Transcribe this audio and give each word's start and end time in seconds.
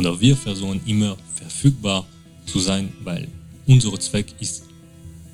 oder 0.00 0.18
wir 0.18 0.34
versuchen 0.34 0.80
immer 0.86 1.14
verfügbar 1.34 2.06
zu 2.46 2.58
sein, 2.58 2.90
weil 3.04 3.28
unser 3.66 4.00
Zweck 4.00 4.34
ist 4.40 4.62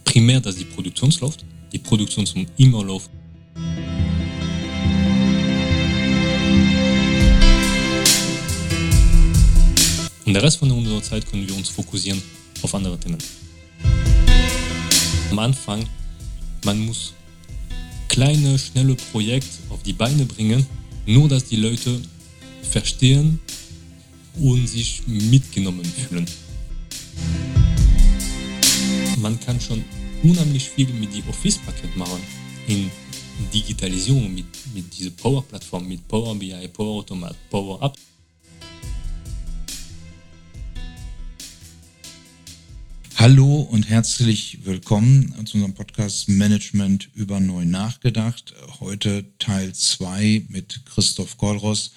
primär, 0.05 0.41
dass 0.41 0.57
die 0.57 0.65
Produktion 0.65 1.15
läuft, 1.21 1.45
die 1.73 1.79
Produktion 1.79 2.27
zum 2.27 2.45
immer 2.57 2.83
läuft. 2.83 3.09
Und 10.25 10.35
der 10.35 10.43
Rest 10.43 10.59
von 10.59 10.73
unserer 10.73 11.01
Zeit 11.01 11.31
können 11.31 11.47
wir 11.47 11.55
uns 11.55 11.69
fokussieren 11.69 12.21
auf 12.61 12.75
andere 12.75 12.99
Themen. 12.99 13.19
Am 15.31 15.39
Anfang, 15.39 15.89
man 16.65 16.81
muss 16.81 17.15
kleine, 18.09 18.59
schnelle 18.59 18.97
Projekte 19.13 19.59
auf 19.71 19.85
die 19.85 19.93
Beine 19.93 20.25
bringen, 20.25 20.67
nur 21.07 21.29
dass 21.29 21.45
die 21.45 21.55
Leute 21.55 22.01
verstehen 22.69 23.39
und 24.41 24.67
sich 24.67 25.03
mitgenommen 25.07 25.85
fühlen. 25.85 26.27
Man 29.19 29.41
kann 29.41 29.61
schon 29.61 29.85
unheimlich 30.23 30.71
viel 30.71 30.89
mit 30.89 31.15
die 31.15 31.23
Office-Paket 31.29 31.97
machen 31.97 32.21
in 32.67 32.91
Digitalisierung 33.53 34.35
mit, 34.35 34.47
mit 34.75 34.99
dieser 34.99 35.11
Power-Plattform, 35.11 35.89
mit 35.89 36.07
Power 36.09 36.35
BI, 36.35 36.69
Power 36.69 37.01
Automat, 37.01 37.37
Power 37.51 37.83
Up. 37.83 37.97
Hallo 43.19 43.63
und 43.63 43.89
herzlich 43.89 44.59
willkommen 44.65 45.33
zu 45.47 45.57
unserem 45.57 45.75
Podcast 45.75 46.29
Management 46.29 47.09
über 47.15 47.41
neu 47.41 47.65
nachgedacht. 47.65 48.55
Heute 48.79 49.25
Teil 49.39 49.75
2 49.75 50.45
mit 50.49 50.83
Christoph 50.87 51.37
Kollross. 51.37 51.93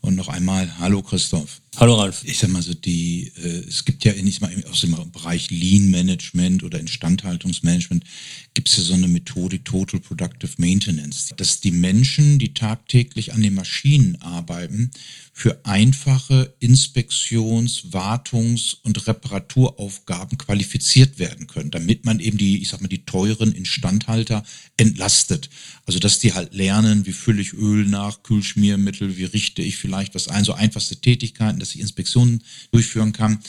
Und 0.00 0.16
noch 0.16 0.28
einmal, 0.28 0.78
hallo 0.78 1.02
Christoph. 1.02 1.61
Hallo 1.78 1.94
Ralf. 1.94 2.22
Ich 2.24 2.38
sag 2.38 2.50
mal 2.50 2.60
so, 2.60 2.74
die, 2.74 3.32
äh, 3.42 3.66
es 3.66 3.86
gibt 3.86 4.04
ja 4.04 4.12
in, 4.12 4.30
mal, 4.40 4.52
aus 4.70 4.82
dem 4.82 4.94
Bereich 5.10 5.50
Lean 5.50 5.90
Management 5.90 6.62
oder 6.64 6.78
Instandhaltungsmanagement 6.78 8.04
gibt 8.52 8.68
es 8.68 8.76
ja 8.76 8.82
so 8.82 8.92
eine 8.92 9.08
Methodik 9.08 9.64
Total 9.64 9.98
Productive 9.98 10.52
Maintenance, 10.58 11.32
dass 11.34 11.60
die 11.60 11.70
Menschen, 11.70 12.38
die 12.38 12.52
tagtäglich 12.52 13.32
an 13.32 13.40
den 13.40 13.54
Maschinen 13.54 14.20
arbeiten, 14.20 14.90
für 15.32 15.64
einfache 15.64 16.54
Inspektions-, 16.60 17.90
Wartungs- 17.92 18.76
und 18.82 19.06
Reparaturaufgaben 19.06 20.36
qualifiziert 20.36 21.18
werden 21.18 21.46
können, 21.46 21.70
damit 21.70 22.04
man 22.04 22.20
eben 22.20 22.36
die, 22.36 22.60
ich 22.60 22.68
sag 22.68 22.82
mal, 22.82 22.88
die 22.88 23.06
teuren 23.06 23.52
Instandhalter 23.52 24.44
entlastet. 24.76 25.48
Also, 25.86 25.98
dass 25.98 26.18
die 26.18 26.34
halt 26.34 26.52
lernen, 26.52 27.06
wie 27.06 27.12
fülle 27.12 27.40
ich 27.40 27.54
Öl 27.54 27.86
nach, 27.86 28.22
Kühlschmiermittel, 28.22 29.16
wie 29.16 29.24
richte 29.24 29.62
ich 29.62 29.78
vielleicht 29.78 30.14
was 30.14 30.28
ein, 30.28 30.44
so 30.44 30.52
einfachste 30.52 30.96
Tätigkeiten, 30.96 31.61
dass 31.62 31.74
ich 31.74 31.80
Inspektionen 31.80 32.42
durchführen 32.70 33.12
kann. 33.12 33.40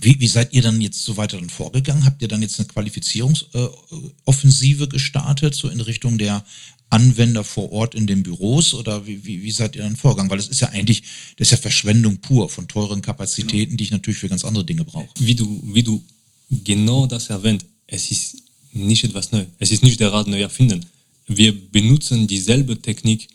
Wie, 0.00 0.18
wie 0.20 0.26
seid 0.26 0.52
ihr 0.52 0.62
dann 0.62 0.80
jetzt 0.80 1.04
so 1.04 1.16
weiter 1.16 1.38
dann 1.38 1.50
vorgegangen? 1.50 2.04
Habt 2.04 2.20
ihr 2.20 2.26
dann 2.28 2.42
jetzt 2.42 2.58
eine 2.58 2.66
Qualifizierungsoffensive 2.68 4.88
gestartet, 4.88 5.54
so 5.54 5.68
in 5.68 5.80
Richtung 5.80 6.18
der 6.18 6.44
Anwender 6.90 7.44
vor 7.44 7.72
Ort 7.72 7.94
in 7.94 8.06
den 8.06 8.22
Büros 8.22 8.74
oder 8.74 9.06
wie, 9.06 9.24
wie, 9.24 9.42
wie 9.42 9.50
seid 9.50 9.76
ihr 9.76 9.82
dann 9.82 9.96
vorgegangen? 9.96 10.30
Weil 10.30 10.38
das 10.38 10.48
ist 10.48 10.60
ja 10.60 10.68
eigentlich, 10.68 11.02
das 11.36 11.48
ist 11.48 11.52
ja 11.52 11.58
Verschwendung 11.58 12.18
pur 12.18 12.48
von 12.48 12.68
teuren 12.68 13.02
Kapazitäten, 13.02 13.76
die 13.76 13.84
ich 13.84 13.90
natürlich 13.90 14.18
für 14.18 14.28
ganz 14.28 14.44
andere 14.44 14.64
Dinge 14.64 14.84
brauche. 14.84 15.08
Wie 15.18 15.34
du, 15.34 15.62
wie 15.72 15.82
du 15.82 16.04
genau 16.50 17.06
das 17.06 17.30
erwähnt, 17.30 17.64
es 17.86 18.10
ist 18.10 18.36
nicht 18.72 19.04
etwas 19.04 19.32
Neues. 19.32 19.48
Es 19.58 19.70
ist 19.70 19.82
nicht 19.82 20.00
der 20.00 20.12
Rad 20.12 20.26
neu 20.26 20.40
erfinden. 20.40 20.84
Wir 21.26 21.54
benutzen 21.70 22.26
dieselbe 22.26 22.80
Technik, 22.80 23.28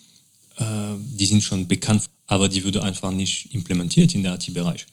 äh, 0.59 0.63
die 0.99 1.25
sind 1.25 1.43
schon 1.43 1.67
bekannt, 1.67 2.03
aber 2.27 2.47
die 2.49 2.63
würde 2.63 2.83
einfach 2.83 3.11
nicht 3.11 3.53
implementiert 3.53 4.13
in 4.15 4.23
der 4.23 4.35
IT-Bereich. 4.35 4.85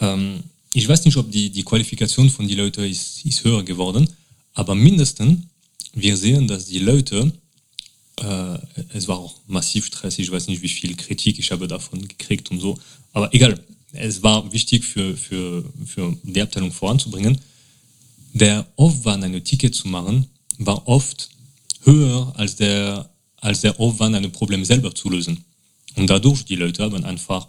Ähm, 0.00 0.42
ich 0.72 0.88
weiß 0.88 1.04
nicht, 1.04 1.16
ob 1.16 1.30
die, 1.30 1.50
die 1.50 1.62
Qualifikation 1.62 2.30
von 2.30 2.48
den 2.48 2.56
Leuten 2.56 2.84
ist, 2.84 3.24
ist 3.24 3.44
höher 3.44 3.62
geworden, 3.62 4.08
aber 4.54 4.74
mindestens 4.74 5.40
wir 5.94 6.16
sehen, 6.16 6.48
dass 6.48 6.66
die 6.66 6.78
Leute, 6.78 7.32
äh, 8.20 8.58
es 8.94 9.06
war 9.08 9.18
auch 9.18 9.34
massiv 9.46 9.86
stressig, 9.86 10.26
ich 10.26 10.32
weiß 10.32 10.46
nicht, 10.46 10.62
wie 10.62 10.68
viel 10.68 10.96
Kritik 10.96 11.38
ich 11.38 11.50
habe 11.50 11.68
davon 11.68 12.06
gekriegt 12.08 12.50
und 12.50 12.60
so, 12.60 12.78
aber 13.12 13.32
egal, 13.34 13.62
es 13.92 14.22
war 14.22 14.50
wichtig 14.52 14.84
für, 14.84 15.16
für, 15.16 15.70
für 15.84 16.16
die 16.22 16.40
Abteilung 16.40 16.72
voranzubringen. 16.72 17.38
Der 18.32 18.66
Aufwand, 18.76 19.22
eine 19.22 19.44
Ticket 19.44 19.74
zu 19.74 19.88
machen, 19.88 20.26
war 20.58 20.88
oft 20.88 21.28
höher 21.82 22.32
als 22.36 22.56
der, 22.56 23.10
als 23.42 23.60
der 23.60 23.78
Aufwand, 23.78 24.14
ein 24.14 24.32
Problem 24.32 24.64
selber 24.64 24.94
zu 24.94 25.10
lösen. 25.10 25.44
Und 25.96 26.08
dadurch, 26.08 26.44
die 26.44 26.56
Leute 26.56 26.84
haben 26.84 27.04
einfach 27.04 27.48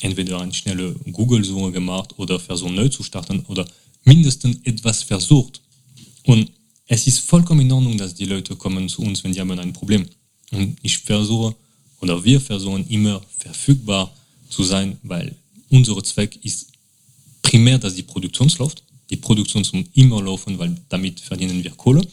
entweder 0.00 0.40
eine 0.40 0.54
schnelle 0.54 0.94
Google-Suche 1.12 1.72
gemacht 1.72 2.14
oder 2.16 2.38
versucht 2.40 2.72
neu 2.72 2.88
zu 2.88 3.02
starten 3.02 3.44
oder 3.48 3.66
mindestens 4.04 4.58
etwas 4.64 5.02
versucht. 5.02 5.60
Und 6.24 6.50
es 6.86 7.06
ist 7.06 7.18
vollkommen 7.18 7.62
in 7.62 7.72
Ordnung, 7.72 7.98
dass 7.98 8.14
die 8.14 8.24
Leute 8.24 8.54
kommen 8.56 8.88
zu 8.88 9.02
uns, 9.02 9.22
wenn 9.24 9.32
die 9.32 9.40
haben 9.40 9.58
ein 9.58 9.72
Problem. 9.72 10.06
Und 10.52 10.78
ich 10.82 10.98
versuche 10.98 11.54
oder 12.00 12.22
wir 12.22 12.40
versuchen 12.40 12.86
immer 12.88 13.20
verfügbar 13.36 14.14
zu 14.48 14.62
sein, 14.62 14.96
weil 15.02 15.34
unser 15.70 16.02
Zweck 16.04 16.38
ist 16.44 16.68
primär, 17.42 17.78
dass 17.78 17.96
die 17.96 18.04
Produktion 18.04 18.50
läuft. 18.58 18.84
Die 19.10 19.16
Produktion 19.16 19.64
zum 19.64 19.84
immer 19.94 20.22
laufen, 20.22 20.58
weil 20.58 20.76
damit 20.88 21.18
verdienen 21.18 21.62
wir 21.64 21.72
Kohle. 21.72 22.06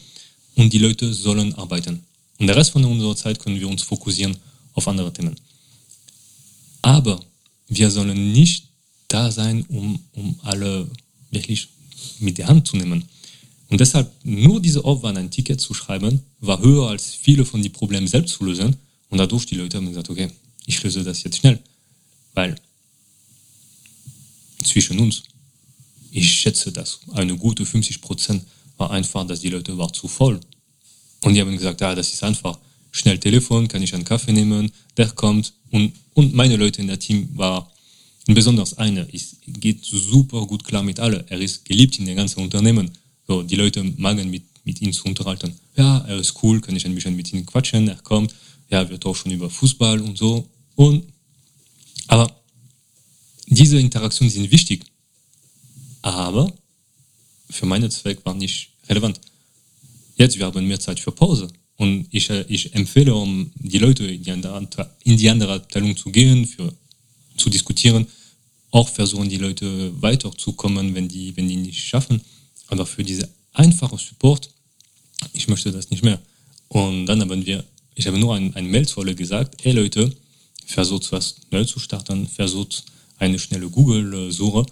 Und 0.56 0.72
die 0.72 0.78
Leute 0.78 1.12
sollen 1.12 1.54
arbeiten. 1.54 2.04
Und 2.38 2.46
der 2.46 2.56
Rest 2.56 2.72
von 2.72 2.84
unserer 2.84 3.16
Zeit 3.16 3.38
können 3.38 3.58
wir 3.58 3.68
uns 3.68 3.82
fokussieren 3.82 4.36
auf 4.72 4.88
andere 4.88 5.12
Themen. 5.12 5.36
Aber 6.82 7.20
wir 7.68 7.90
sollen 7.90 8.32
nicht 8.32 8.68
da 9.08 9.30
sein, 9.30 9.64
um, 9.68 10.00
um 10.12 10.38
alle 10.42 10.88
wirklich 11.30 11.68
mit 12.18 12.38
der 12.38 12.48
Hand 12.48 12.66
zu 12.66 12.76
nehmen. 12.76 13.04
Und 13.68 13.80
deshalb 13.80 14.12
nur 14.24 14.60
diese 14.60 14.84
Aufwand, 14.84 15.18
ein 15.18 15.30
Ticket 15.30 15.60
zu 15.60 15.74
schreiben, 15.74 16.20
war 16.40 16.60
höher 16.60 16.88
als 16.90 17.14
viele 17.14 17.44
von 17.44 17.62
den 17.62 17.72
Problemen 17.72 18.06
selbst 18.06 18.34
zu 18.34 18.44
lösen. 18.44 18.76
Und 19.08 19.18
dadurch 19.18 19.46
die 19.46 19.56
Leute 19.56 19.76
haben 19.76 19.88
gesagt, 19.88 20.10
okay, 20.10 20.30
ich 20.66 20.82
löse 20.82 21.02
das 21.02 21.22
jetzt 21.22 21.38
schnell. 21.38 21.58
Weil 22.34 22.56
zwischen 24.62 24.98
uns, 24.98 25.22
ich 26.10 26.30
schätze 26.30 26.72
das, 26.72 27.00
eine 27.12 27.36
gute 27.36 27.64
50 27.64 28.00
Prozent 28.00 28.44
war 28.76 28.90
einfach, 28.90 29.26
dass 29.26 29.40
die 29.40 29.50
Leute 29.50 29.76
waren 29.78 29.92
zu 29.92 30.08
voll. 30.08 30.40
Und 31.24 31.32
die 31.34 31.40
haben 31.40 31.52
gesagt, 31.52 31.80
ja, 31.80 31.94
das 31.94 32.12
ist 32.12 32.22
einfach. 32.22 32.58
Schnell 32.92 33.18
Telefon, 33.18 33.66
kann 33.66 33.82
ich 33.82 33.92
einen 33.94 34.04
Kaffee 34.04 34.32
nehmen, 34.32 34.70
der 34.96 35.10
kommt, 35.10 35.52
und, 35.70 35.92
und 36.12 36.34
meine 36.34 36.56
Leute 36.56 36.80
in 36.80 36.86
der 36.86 36.98
Team 36.98 37.28
war, 37.34 37.72
besonders 38.26 38.78
einer, 38.78 39.12
ist, 39.12 39.38
geht 39.46 39.84
super 39.84 40.46
gut 40.46 40.62
klar 40.62 40.82
mit 40.82 41.00
allen. 41.00 41.24
Er 41.28 41.40
ist 41.40 41.64
geliebt 41.64 41.98
in 41.98 42.06
dem 42.06 42.14
ganzen 42.14 42.40
Unternehmen. 42.40 42.90
So, 43.26 43.42
die 43.42 43.56
Leute 43.56 43.82
magen 43.96 44.30
mit, 44.30 44.44
mit 44.64 44.80
ihm 44.80 44.92
zu 44.92 45.06
unterhalten. 45.06 45.52
Ja, 45.76 45.98
er 46.06 46.18
ist 46.18 46.34
cool, 46.42 46.60
kann 46.60 46.76
ich 46.76 46.86
ein 46.86 46.94
bisschen 46.94 47.16
mit 47.16 47.32
ihm 47.32 47.44
quatschen, 47.44 47.88
er 47.88 47.96
kommt. 47.96 48.32
Ja, 48.70 48.88
wir 48.88 49.00
tauschen 49.00 49.32
über 49.32 49.50
Fußball 49.50 50.00
und 50.00 50.16
so. 50.16 50.46
Und, 50.76 51.04
aber 52.06 52.30
diese 53.46 53.80
Interaktionen 53.80 54.30
sind 54.30 54.50
wichtig. 54.52 54.84
Aber 56.02 56.52
für 57.50 57.66
meinen 57.66 57.90
Zweck 57.90 58.24
war 58.24 58.34
nicht 58.34 58.70
relevant. 58.88 59.18
Jetzt, 60.16 60.38
wir 60.38 60.46
haben 60.46 60.66
mehr 60.66 60.80
Zeit 60.80 61.00
für 61.00 61.12
Pause. 61.12 61.48
Und 61.76 62.06
ich, 62.10 62.30
äh, 62.30 62.44
ich 62.48 62.72
empfehle, 62.74 63.14
um 63.14 63.50
die 63.56 63.78
Leute 63.78 64.04
in 64.04 64.22
die, 64.22 64.30
andere, 64.30 64.90
in 65.04 65.16
die 65.16 65.28
andere 65.28 65.54
Abteilung 65.54 65.96
zu 65.96 66.10
gehen, 66.10 66.46
für, 66.46 66.72
zu 67.36 67.50
diskutieren, 67.50 68.06
auch 68.70 68.88
versuchen, 68.88 69.28
die 69.28 69.38
Leute 69.38 69.90
weiterzukommen, 70.00 70.94
wenn 70.94 71.08
die, 71.08 71.36
wenn 71.36 71.48
die 71.48 71.56
nicht 71.56 71.82
schaffen. 71.84 72.20
Aber 72.68 72.86
für 72.86 73.02
diese 73.02 73.28
einfache 73.52 73.98
Support, 73.98 74.50
ich 75.32 75.48
möchte 75.48 75.72
das 75.72 75.90
nicht 75.90 76.04
mehr. 76.04 76.20
Und 76.68 77.06
dann 77.06 77.20
haben 77.20 77.44
wir, 77.44 77.64
ich 77.94 78.06
habe 78.06 78.18
nur 78.18 78.34
ein, 78.34 78.54
ein 78.54 78.66
Mail 78.66 78.86
zu 78.86 79.00
alle 79.00 79.14
gesagt, 79.14 79.62
hey 79.62 79.72
Leute, 79.72 80.14
versucht 80.66 81.10
was 81.12 81.36
neu 81.50 81.64
zu 81.64 81.78
starten, 81.78 82.26
versucht 82.26 82.84
eine 83.18 83.38
schnelle 83.38 83.68
Google-Suche. 83.68 84.66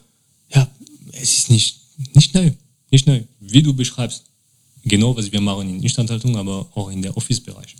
Ja, 0.54 0.68
es 1.12 1.38
ist 1.38 1.50
nicht, 1.50 1.80
nicht 2.14 2.34
neu, 2.34 2.50
nicht 2.90 3.06
neu, 3.06 3.22
wie 3.40 3.62
du 3.62 3.74
beschreibst 3.74 4.24
genau, 4.84 5.16
was 5.16 5.30
wir 5.30 5.40
machen 5.40 5.68
in 5.68 5.82
Instandhaltung, 5.82 6.36
aber 6.36 6.68
auch 6.74 6.90
in 6.90 7.02
der 7.02 7.16
Office-Bereich. 7.16 7.76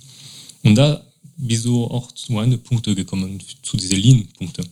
Und 0.63 0.75
da 0.75 1.03
bist 1.37 1.65
du 1.65 1.85
auch 1.85 2.11
zu 2.11 2.37
einem 2.37 2.59
Punkt 2.59 2.85
gekommen, 2.85 3.41
zu 3.61 3.77
diesen 3.77 3.97
Lean-Punkten. 3.97 4.67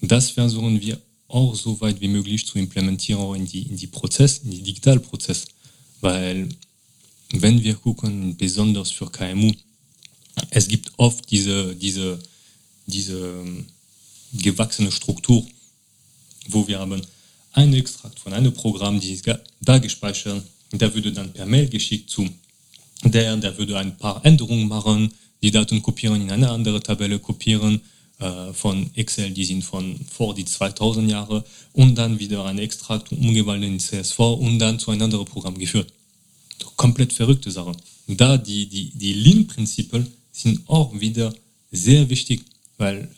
Das 0.00 0.30
versuchen 0.30 0.80
wir 0.80 1.00
auch 1.28 1.54
so 1.54 1.80
weit 1.80 2.00
wie 2.00 2.08
möglich 2.08 2.46
zu 2.46 2.58
implementieren 2.58 3.20
auch 3.20 3.34
in 3.34 3.46
die, 3.46 3.62
in 3.62 3.76
die 3.76 3.86
Prozess, 3.86 4.38
in 4.38 4.50
die 4.50 4.62
Digitalprozess. 4.62 5.46
Weil 6.00 6.48
wenn 7.32 7.62
wir 7.62 7.74
gucken, 7.74 8.36
besonders 8.36 8.90
für 8.90 9.10
KMU, 9.10 9.52
es 10.50 10.68
gibt 10.68 10.92
oft 10.96 11.30
diese, 11.30 11.74
diese, 11.76 12.18
diese 12.86 13.18
ähm, 13.18 13.66
gewachsene 14.32 14.90
Struktur, 14.90 15.46
wo 16.48 16.66
wir 16.66 16.78
haben 16.78 17.00
einen 17.52 17.74
Extrakt 17.74 18.18
von 18.18 18.32
einem 18.32 18.52
Programm, 18.52 18.98
die 18.98 19.12
ist 19.12 19.26
da 19.60 19.78
gespeichert, 19.78 20.42
der 20.72 20.94
würde 20.94 21.12
dann 21.12 21.32
per 21.32 21.46
Mail 21.46 21.68
geschickt 21.68 22.10
zu 22.10 22.28
der, 23.04 23.36
der 23.36 23.58
würde 23.58 23.78
ein 23.78 23.96
paar 23.96 24.24
Änderungen 24.24 24.68
machen, 24.68 25.12
die 25.42 25.50
Daten 25.50 25.82
kopieren, 25.82 26.22
in 26.22 26.30
eine 26.30 26.50
andere 26.50 26.80
Tabelle 26.80 27.18
kopieren, 27.18 27.80
äh, 28.18 28.52
von 28.52 28.90
Excel, 28.94 29.30
die 29.30 29.44
sind 29.44 29.64
von 29.64 29.98
vor 30.08 30.34
die 30.34 30.44
2000 30.44 31.10
Jahre 31.10 31.44
und 31.72 31.96
dann 31.96 32.18
wieder 32.18 32.44
ein 32.44 32.58
Extrakt 32.58 33.10
umgewandelt 33.10 33.72
in 33.72 33.80
CSV 33.80 34.18
und 34.20 34.58
dann 34.58 34.78
zu 34.78 34.92
einem 34.92 35.02
anderen 35.02 35.24
Programm 35.24 35.58
geführt. 35.58 35.92
Komplett 36.76 37.12
verrückte 37.12 37.50
Sache. 37.50 37.72
Da 38.06 38.36
die, 38.36 38.66
die, 38.66 38.90
die 38.90 39.14
Lean-Prinzipien 39.14 40.06
sind 40.30 40.68
auch 40.68 40.98
wieder 41.00 41.34
sehr 41.72 42.08
wichtig, 42.08 42.44
weil 42.78 43.08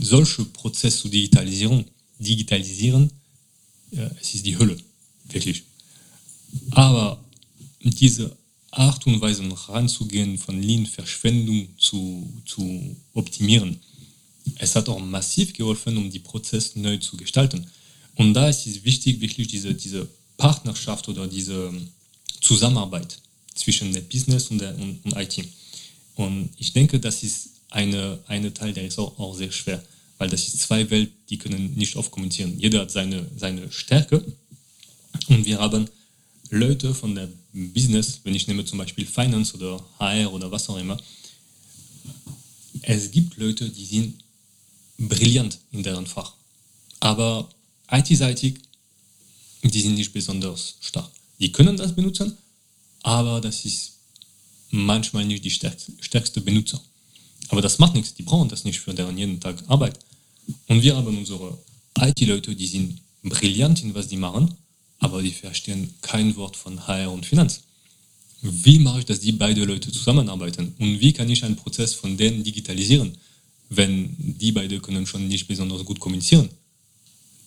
solche 0.00 0.44
Prozesse 0.46 1.02
zur 1.02 1.10
Digitalisierung, 1.10 1.84
digitalisieren, 2.18 3.10
ja, 3.92 4.10
es 4.20 4.34
ist 4.34 4.44
die 4.44 4.58
Hölle, 4.58 4.76
wirklich. 5.30 5.62
Aber 6.70 7.22
diese 7.82 8.36
Art 8.70 9.06
und 9.06 9.20
Weise 9.20 9.42
ranzugehen, 9.68 10.38
von 10.38 10.60
Lean-Verschwendung 10.60 11.68
zu, 11.78 12.32
zu 12.44 12.96
optimieren, 13.14 13.80
es 14.56 14.74
hat 14.74 14.88
auch 14.88 14.98
massiv 14.98 15.52
geholfen, 15.52 15.96
um 15.96 16.10
die 16.10 16.18
Prozesse 16.18 16.78
neu 16.80 16.96
zu 16.98 17.16
gestalten. 17.16 17.66
Und 18.16 18.34
da 18.34 18.48
ist 18.48 18.66
es 18.66 18.84
wichtig, 18.84 19.20
wirklich 19.20 19.48
diese, 19.48 19.74
diese 19.74 20.08
Partnerschaft 20.36 21.08
oder 21.08 21.26
diese 21.26 21.72
Zusammenarbeit 22.40 23.18
zwischen 23.54 23.92
der 23.92 24.00
Business 24.02 24.48
und 24.48 24.58
der 24.58 24.74
und, 24.76 25.04
und 25.04 25.16
IT. 25.16 25.44
Und 26.14 26.50
ich 26.58 26.72
denke, 26.72 26.98
das 26.98 27.22
ist 27.22 27.50
eine, 27.70 28.18
eine 28.26 28.52
Teil, 28.52 28.72
der 28.72 28.86
ist 28.86 28.98
auch, 28.98 29.18
auch 29.18 29.34
sehr 29.34 29.52
schwer, 29.52 29.82
weil 30.18 30.28
das 30.28 30.46
ist 30.48 30.60
zwei 30.60 30.88
Welten, 30.90 31.14
die 31.28 31.38
können 31.38 31.74
nicht 31.74 31.96
oft 31.96 32.10
kommunizieren. 32.10 32.58
Jeder 32.58 32.80
hat 32.80 32.90
seine, 32.90 33.26
seine 33.36 33.70
Stärke 33.70 34.24
und 35.28 35.44
wir 35.46 35.58
haben 35.58 35.88
Leute 36.50 36.94
von 36.94 37.14
der 37.14 37.28
Business, 37.52 38.20
wenn 38.24 38.34
ich 38.34 38.46
nehme 38.46 38.64
zum 38.64 38.78
Beispiel 38.78 39.06
Finance 39.06 39.54
oder 39.56 39.84
HR 39.98 40.32
oder 40.32 40.50
was 40.50 40.68
auch 40.68 40.78
immer, 40.78 40.98
es 42.82 43.10
gibt 43.10 43.36
Leute, 43.36 43.68
die 43.68 43.84
sind 43.84 44.22
brillant 44.98 45.58
in 45.72 45.82
deren 45.82 46.06
Fach, 46.06 46.34
aber 47.00 47.48
IT-seitig, 47.90 48.58
die 49.62 49.80
sind 49.80 49.94
nicht 49.94 50.12
besonders 50.12 50.76
stark. 50.80 51.10
Die 51.38 51.52
können 51.52 51.76
das 51.76 51.94
benutzen, 51.94 52.36
aber 53.02 53.40
das 53.40 53.64
ist 53.64 53.92
manchmal 54.70 55.24
nicht 55.24 55.44
die 55.44 55.50
stärkste, 55.50 56.40
Benutzer. 56.40 56.80
Aber 57.48 57.62
das 57.62 57.78
macht 57.78 57.94
nichts, 57.94 58.14
die 58.14 58.22
brauchen 58.22 58.48
das 58.48 58.64
nicht 58.64 58.80
für 58.80 58.92
deren 58.92 59.16
jeden 59.16 59.40
Tag 59.40 59.62
Arbeit. 59.68 59.98
Und 60.66 60.82
wir 60.82 60.96
haben 60.96 61.16
unsere 61.16 61.58
IT-Leute, 61.98 62.54
die 62.54 62.66
sind 62.66 63.00
brillant 63.22 63.82
in 63.82 63.94
was 63.94 64.08
die 64.08 64.16
machen, 64.16 64.54
aber 65.00 65.22
die 65.22 65.30
verstehen 65.32 65.94
kein 66.00 66.34
Wort 66.36 66.56
von 66.56 66.86
HR 66.86 67.12
und 67.12 67.26
Finanz. 67.26 67.62
Wie 68.40 68.78
mache 68.78 69.00
ich, 69.00 69.04
dass 69.04 69.20
die 69.20 69.32
beiden 69.32 69.66
Leute 69.66 69.90
zusammenarbeiten? 69.90 70.74
Und 70.78 71.00
wie 71.00 71.12
kann 71.12 71.28
ich 71.28 71.44
einen 71.44 71.56
Prozess 71.56 71.94
von 71.94 72.16
denen 72.16 72.44
digitalisieren, 72.44 73.16
wenn 73.68 74.14
die 74.18 74.52
beiden 74.52 74.80
können 74.80 75.06
schon 75.06 75.26
nicht 75.26 75.48
besonders 75.48 75.84
gut 75.84 75.98
kommunizieren? 75.98 76.48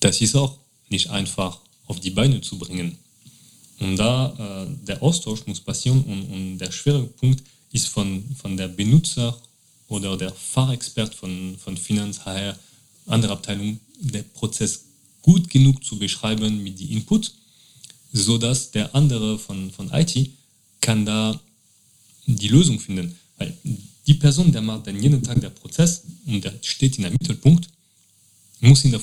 Das 0.00 0.20
ist 0.20 0.34
auch 0.36 0.58
nicht 0.88 1.08
einfach 1.10 1.58
auf 1.86 2.00
die 2.00 2.10
Beine 2.10 2.40
zu 2.40 2.58
bringen. 2.58 2.98
Und 3.80 3.96
da 3.96 4.66
äh, 4.66 4.84
der 4.86 5.02
Austausch 5.02 5.46
muss 5.46 5.60
passieren 5.60 6.02
und, 6.04 6.22
und 6.24 6.58
der 6.58 6.70
Schwerpunkt 6.70 7.42
ist 7.72 7.88
von, 7.88 8.24
von 8.36 8.56
der 8.56 8.68
Benutzer 8.68 9.36
oder 9.88 10.16
der 10.16 10.32
Fachexpert 10.32 11.14
von, 11.14 11.56
von 11.58 11.76
Finanz, 11.76 12.20
HR, 12.24 12.56
andere 13.06 13.32
Abteilung, 13.32 13.80
der 13.98 14.22
Prozess 14.22 14.84
gut 15.22 15.48
genug 15.48 15.84
zu 15.84 15.98
beschreiben 15.98 16.62
mit 16.62 16.78
die 16.78 16.92
Input, 16.92 17.32
so 18.12 18.38
dass 18.38 18.70
der 18.70 18.94
andere 18.94 19.38
von, 19.38 19.70
von 19.70 19.90
IT 19.92 20.30
kann 20.80 21.06
da 21.06 21.40
die 22.26 22.48
Lösung 22.48 22.78
finden. 22.78 23.16
Weil 23.38 23.56
die 24.06 24.14
Person, 24.14 24.52
der 24.52 24.62
macht 24.62 24.86
dann 24.86 25.00
jeden 25.02 25.22
Tag 25.22 25.40
der 25.40 25.50
Prozess 25.50 26.02
und 26.26 26.44
der 26.44 26.52
steht 26.62 26.96
in 26.96 27.02
der 27.02 27.12
Mittelpunkt, 27.12 27.68
muss 28.60 28.84
in 28.84 28.90
der, 28.90 29.00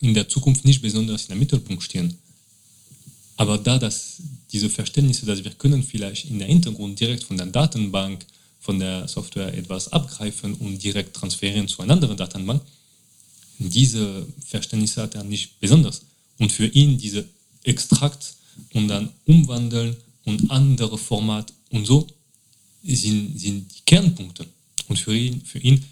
in 0.00 0.14
der 0.14 0.28
Zukunft 0.28 0.64
nicht 0.64 0.82
besonders 0.82 1.22
in 1.22 1.28
der 1.28 1.36
Mittelpunkt 1.36 1.82
stehen. 1.82 2.16
Aber 3.36 3.56
da 3.56 3.78
das, 3.78 4.16
diese 4.52 4.68
Verständnisse, 4.68 5.24
dass 5.24 5.44
wir 5.44 5.52
können 5.52 5.82
vielleicht 5.82 6.26
in 6.26 6.38
der 6.38 6.48
Hintergrund 6.48 7.00
direkt 7.00 7.24
von 7.24 7.38
der 7.38 7.46
Datenbank, 7.46 8.26
von 8.60 8.78
der 8.78 9.08
Software 9.08 9.56
etwas 9.56 9.90
abgreifen 9.92 10.54
und 10.54 10.82
direkt 10.82 11.16
transferieren 11.16 11.66
zu 11.66 11.80
einer 11.80 11.94
anderen 11.94 12.16
Datenbank, 12.16 12.62
diese 13.58 14.26
Verständnisse 14.46 15.02
hat 15.02 15.14
er 15.14 15.24
nicht 15.24 15.58
besonders. 15.60 16.02
Und 16.38 16.52
für 16.52 16.66
ihn 16.66 16.98
diese 16.98 17.26
Extrakt 17.62 18.34
und 18.74 18.88
dann 18.88 19.10
umwandeln 19.26 19.96
und 20.24 20.50
andere 20.50 20.98
Format 20.98 21.52
und 21.70 21.86
so 21.86 22.06
sind, 22.82 23.38
sind 23.38 23.72
die 23.74 23.82
Kernpunkte. 23.84 24.46
Und 24.88 24.98
für 24.98 25.16
ihn, 25.16 25.40
für 25.42 25.58
ihn, 25.58 25.84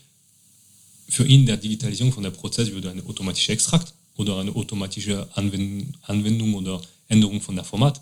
für 1.08 1.26
ihn 1.26 1.46
der 1.46 1.56
Digitalisierung 1.56 2.12
von 2.12 2.22
der 2.22 2.30
Prozess 2.30 2.70
würde 2.70 2.90
eine 2.90 3.04
automatische 3.04 3.52
Extrakt 3.52 3.92
oder 4.16 4.38
eine 4.38 4.54
automatische 4.54 5.28
Anwendung, 5.34 6.54
oder 6.54 6.80
Änderung 7.08 7.40
von 7.40 7.54
der 7.54 7.64
Format. 7.64 8.00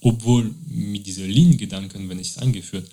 Obwohl 0.00 0.54
mit 0.68 1.06
diesen 1.06 1.28
Liniengedanken, 1.28 2.08
wenn 2.08 2.18
es 2.18 2.36
eingeführt, 2.38 2.90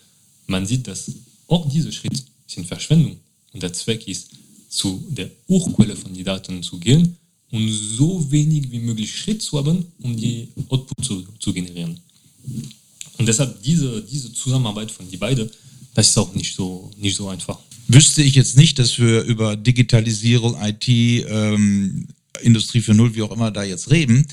man 0.47 0.65
sieht, 0.65 0.87
dass 0.87 1.11
auch 1.47 1.69
diese 1.69 1.91
Schritte 1.91 2.23
sind 2.47 2.67
Verschwendung. 2.67 3.17
Und 3.53 3.61
der 3.61 3.73
Zweck 3.73 4.07
ist, 4.07 4.29
zu 4.69 5.03
der 5.09 5.29
Urquelle 5.47 5.97
von 5.97 6.13
den 6.13 6.23
Daten 6.23 6.63
zu 6.63 6.79
gehen 6.79 7.17
und 7.51 7.69
so 7.69 8.25
wenig 8.31 8.71
wie 8.71 8.79
möglich 8.79 9.13
Schritt 9.13 9.41
zu 9.41 9.57
haben, 9.57 9.85
um 10.01 10.15
die 10.15 10.47
Output 10.69 11.05
zu, 11.05 11.23
zu 11.39 11.53
generieren. 11.53 11.99
Und 13.17 13.27
deshalb 13.27 13.61
diese, 13.61 14.01
diese 14.01 14.33
Zusammenarbeit 14.33 14.89
von 14.89 15.09
die 15.09 15.17
beiden, 15.17 15.49
das 15.93 16.09
ist 16.09 16.17
auch 16.17 16.33
nicht 16.33 16.55
so, 16.55 16.89
nicht 16.97 17.15
so 17.15 17.27
einfach. 17.27 17.59
Wüsste 17.87 18.23
ich 18.23 18.35
jetzt 18.35 18.57
nicht, 18.57 18.79
dass 18.79 18.97
wir 18.97 19.23
über 19.23 19.55
Digitalisierung, 19.55 20.55
IT, 20.61 20.87
ähm, 20.87 22.07
Industrie 22.41 22.81
für 22.81 22.93
Null, 22.93 23.13
wie 23.15 23.21
auch 23.21 23.31
immer 23.31 23.51
da 23.51 23.63
jetzt 23.63 23.91
reden, 23.91 24.25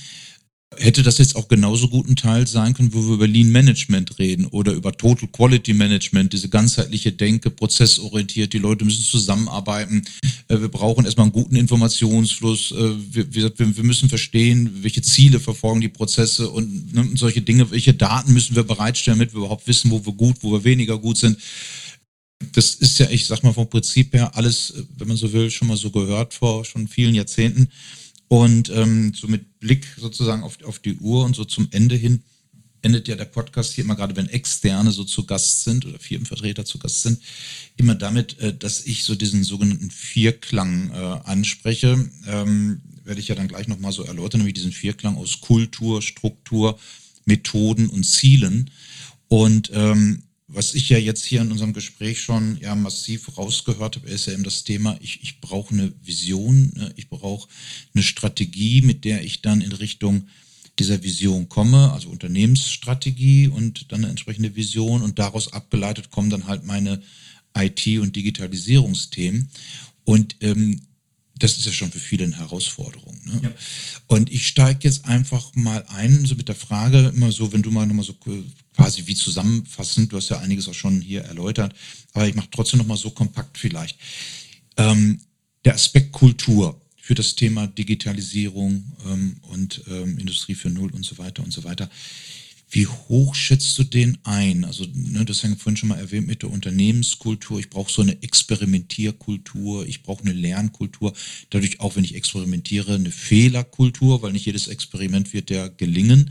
hätte 0.76 1.03
das 1.03 1.19
jetzt 1.19 1.35
auch 1.37 1.49
genauso 1.49 1.88
gut 1.88 2.09
ein 2.09 2.17
Teil 2.17 2.47
sein 2.47 2.75
können, 2.75 2.93
wo 2.93 3.06
wir 3.06 3.15
über 3.15 3.26
Lean 3.26 3.50
Management 3.50 4.19
reden 4.19 4.47
oder 4.47 4.73
über 4.73 4.93
Total 4.93 5.29
Quality 5.29 5.73
Management, 5.73 6.32
diese 6.32 6.49
ganzheitliche 6.49 7.12
Denke, 7.12 7.50
prozessorientiert, 7.50 8.53
die 8.53 8.59
Leute 8.59 8.85
müssen 8.85 9.03
zusammenarbeiten, 9.03 10.05
äh, 10.49 10.61
wir 10.61 10.69
brauchen 10.69 11.06
erstmal 11.06 11.25
einen 11.25 11.32
guten 11.32 11.56
Informationsfluss, 11.56 12.73
äh, 12.73 12.94
wir, 13.12 13.82
müssen 13.82 14.09
verstehen, 14.09 14.82
welche 14.82 15.03
Ziele 15.03 15.41
verfolgen 15.41 15.81
die 15.81 15.88
Prozesse 15.88 16.50
und 16.50 16.94
ne, 16.94 17.09
solche 17.15 17.41
Dinge, 17.41 17.70
welche 17.70 17.94
Daten 17.94 18.32
müssen 18.35 18.55
wir 18.55 18.65
bereitstellen, 18.65 19.19
damit 19.19 19.32
wir 19.32 19.38
überhaupt 19.38 19.67
wissen, 19.67 19.91
wo 19.91 20.05
wir 20.05 20.12
gut, 20.12 20.37
wo 20.43 20.53
wir 20.53 20.65
weniger 20.65 20.99
gut 20.99 21.17
sind. 21.17 21.38
Das 22.53 22.75
ist 22.75 22.99
ja, 22.99 23.09
ich 23.11 23.26
sag 23.26 23.43
mal 23.43 23.53
vom 23.53 23.69
Prinzip 23.69 24.15
her 24.15 24.37
alles, 24.37 24.75
wenn 24.97 25.09
man 25.09 25.17
so 25.17 25.32
will, 25.32 25.50
schon 25.50 25.69
mal 25.69 25.77
so 25.77 25.91
gehört 25.91 26.34
vor 26.34 26.65
schon 26.65 26.87
vielen 26.87 27.15
Jahrzehnten. 27.15 27.69
Und 28.29 28.69
ähm, 28.69 29.13
so 29.15 29.27
mit 29.27 29.47
Blick 29.60 29.86
sozusagen 29.96 30.43
auf, 30.43 30.62
auf 30.65 30.79
die 30.79 30.96
Uhr 30.96 31.24
und 31.24 31.36
so 31.36 31.44
zum 31.44 31.69
Ende 31.70 31.96
hin 31.96 32.22
endet 32.82 33.08
ja 33.08 33.17
der 33.17 33.24
Podcast 33.24 33.74
hier 33.74 33.84
immer 33.84 33.96
gerade, 33.96 34.17
wenn 34.17 34.29
Externe 34.29 34.93
so 34.93 35.05
zu 35.05 35.27
Gast 35.27 35.65
sind 35.65 35.84
oder 35.86 35.98
Firmenvertreter 35.98 36.65
zu 36.65 36.79
Gast 36.79 37.03
sind, 37.03 37.20
immer 37.77 37.94
damit, 37.94 38.38
äh, 38.38 38.56
dass 38.56 38.86
ich 38.86 39.05
so 39.05 39.15
diesen 39.15 39.44
sogenannten 39.44 39.91
Vierklang 39.91 40.91
äh, 40.91 40.94
anspreche. 41.24 42.08
Ähm, 42.27 42.81
werde 43.05 43.20
ich 43.20 43.29
ja 43.29 43.34
dann 43.34 43.48
gleich 43.48 43.69
nochmal 43.69 43.93
so 43.93 44.05
erläutern, 44.05 44.41
nämlich 44.41 44.55
diesen 44.55 44.72
Vierklang 44.72 45.17
aus 45.17 45.41
Kultur, 45.41 46.03
Struktur, 46.03 46.79
Methoden 47.24 47.88
und 47.88 48.05
Zielen. 48.05 48.70
Und 49.29 49.70
ähm, 49.74 50.22
was 50.48 50.74
ich 50.74 50.88
ja 50.88 50.96
jetzt 50.96 51.24
hier 51.24 51.43
in 51.43 51.52
unserem 51.52 51.74
Gespräch 51.74 52.20
schon 52.20 52.58
ja 52.60 52.74
massiv 52.74 53.36
rausgehört 53.36 53.96
habe, 53.96 54.08
ist 54.08 54.26
ja 54.26 54.32
eben 54.32 54.44
das 54.44 54.64
Thema, 54.64 54.96
ich, 55.00 55.22
ich 55.22 55.40
brauche 55.40 55.74
eine 55.74 55.93
Vision, 56.02 56.72
ne? 56.74 56.93
ich 56.96 57.08
brauche 57.08 57.48
eine 57.94 58.02
Strategie, 58.02 58.81
mit 58.81 59.05
der 59.05 59.22
ich 59.22 59.43
dann 59.43 59.60
in 59.60 59.72
Richtung 59.72 60.26
dieser 60.78 61.02
Vision 61.02 61.48
komme, 61.48 61.93
also 61.93 62.08
Unternehmensstrategie 62.08 63.48
und 63.48 63.93
dann 63.93 64.00
eine 64.00 64.10
entsprechende 64.10 64.56
Vision 64.56 65.02
und 65.02 65.19
daraus 65.19 65.52
abgeleitet 65.52 66.10
kommen 66.10 66.31
dann 66.31 66.46
halt 66.46 66.64
meine 66.64 67.02
IT- 67.56 67.98
und 67.98 68.17
Digitalisierungsthemen. 68.17 69.50
Und 70.05 70.36
ähm, 70.40 70.81
das 71.39 71.57
ist 71.57 71.67
ja 71.67 71.73
schon 71.73 71.91
für 71.91 71.99
viele 71.99 72.25
eine 72.25 72.37
Herausforderung. 72.37 73.19
Ne? 73.25 73.41
Ja. 73.45 73.53
Und 74.07 74.31
ich 74.33 74.47
steige 74.47 74.81
jetzt 74.83 75.05
einfach 75.05 75.55
mal 75.55 75.85
ein, 75.89 76.25
so 76.27 76.35
mit 76.35 76.49
der 76.49 76.55
Frage, 76.55 77.13
immer 77.15 77.33
so, 77.33 77.53
wenn 77.53 77.63
du 77.63 77.71
mal 77.71 77.87
nochmal 77.87 78.05
so 78.05 78.15
quasi 78.77 79.07
wie 79.07 79.15
zusammenfassend, 79.15 80.13
du 80.13 80.17
hast 80.17 80.29
ja 80.29 80.39
einiges 80.39 80.69
auch 80.69 80.75
schon 80.75 81.01
hier 81.01 81.23
erläutert, 81.23 81.75
aber 82.13 82.27
ich 82.29 82.35
mache 82.35 82.49
trotzdem 82.51 82.79
nochmal 82.79 82.97
so 82.97 83.11
kompakt 83.11 83.59
vielleicht. 83.59 83.99
Ähm, 84.77 85.21
der 85.65 85.75
Aspekt 85.75 86.13
Kultur 86.13 86.81
für 86.97 87.15
das 87.15 87.35
Thema 87.35 87.67
Digitalisierung 87.67 88.85
ähm, 89.07 89.37
und 89.43 89.83
ähm, 89.89 90.19
Industrie 90.19 90.55
für 90.55 90.71
Null 90.71 90.91
und 90.91 91.05
so 91.05 91.19
weiter 91.19 91.43
und 91.43 91.53
so 91.53 91.65
weiter. 91.65 91.91
Wie 92.70 92.87
hoch 92.87 93.34
schätzt 93.34 93.79
du 93.79 93.84
den 93.84 94.19
ein? 94.25 94.65
Also, 94.65 94.84
ne, 94.93 95.25
das 95.25 95.43
haben 95.43 95.53
wir 95.53 95.56
vorhin 95.56 95.79
schon 95.79 95.89
mal 95.89 95.98
erwähnt 95.98 96.27
mit 96.27 96.43
der 96.43 96.51
Unternehmenskultur. 96.51 97.58
Ich 97.58 97.70
brauche 97.70 97.91
so 97.91 98.03
eine 98.03 98.22
Experimentierkultur, 98.22 99.87
ich 99.87 100.03
brauche 100.03 100.22
eine 100.22 100.34
Lernkultur. 100.34 101.15
Dadurch 101.48 101.81
auch, 101.81 101.96
wenn 101.96 102.05
ich 102.05 102.15
experimentiere, 102.15 102.96
eine 102.96 103.10
Fehlerkultur, 103.10 104.20
weil 104.20 104.32
nicht 104.32 104.44
jedes 104.44 104.69
Experiment 104.69 105.32
wird 105.32 105.48
ja 105.51 105.69
gelingen. 105.69 106.31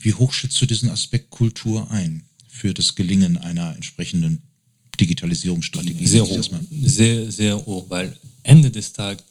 Wie 0.00 0.14
hoch 0.14 0.32
schätzt 0.32 0.60
du 0.60 0.66
diesen 0.66 0.90
Aspekt 0.90 1.30
Kultur 1.30 1.88
ein 1.92 2.24
für 2.48 2.74
das 2.74 2.96
Gelingen 2.96 3.38
einer 3.38 3.76
entsprechenden 3.76 4.42
Digitalisierungsstrategie? 5.00 6.06
Sehr, 6.06 6.26
hoch, 6.26 6.50
sehr, 6.82 7.30
sehr 7.30 7.64
hoch, 7.64 7.88
weil 7.88 8.16
Ende 8.42 8.72
des 8.72 8.92
Tages 8.92 9.24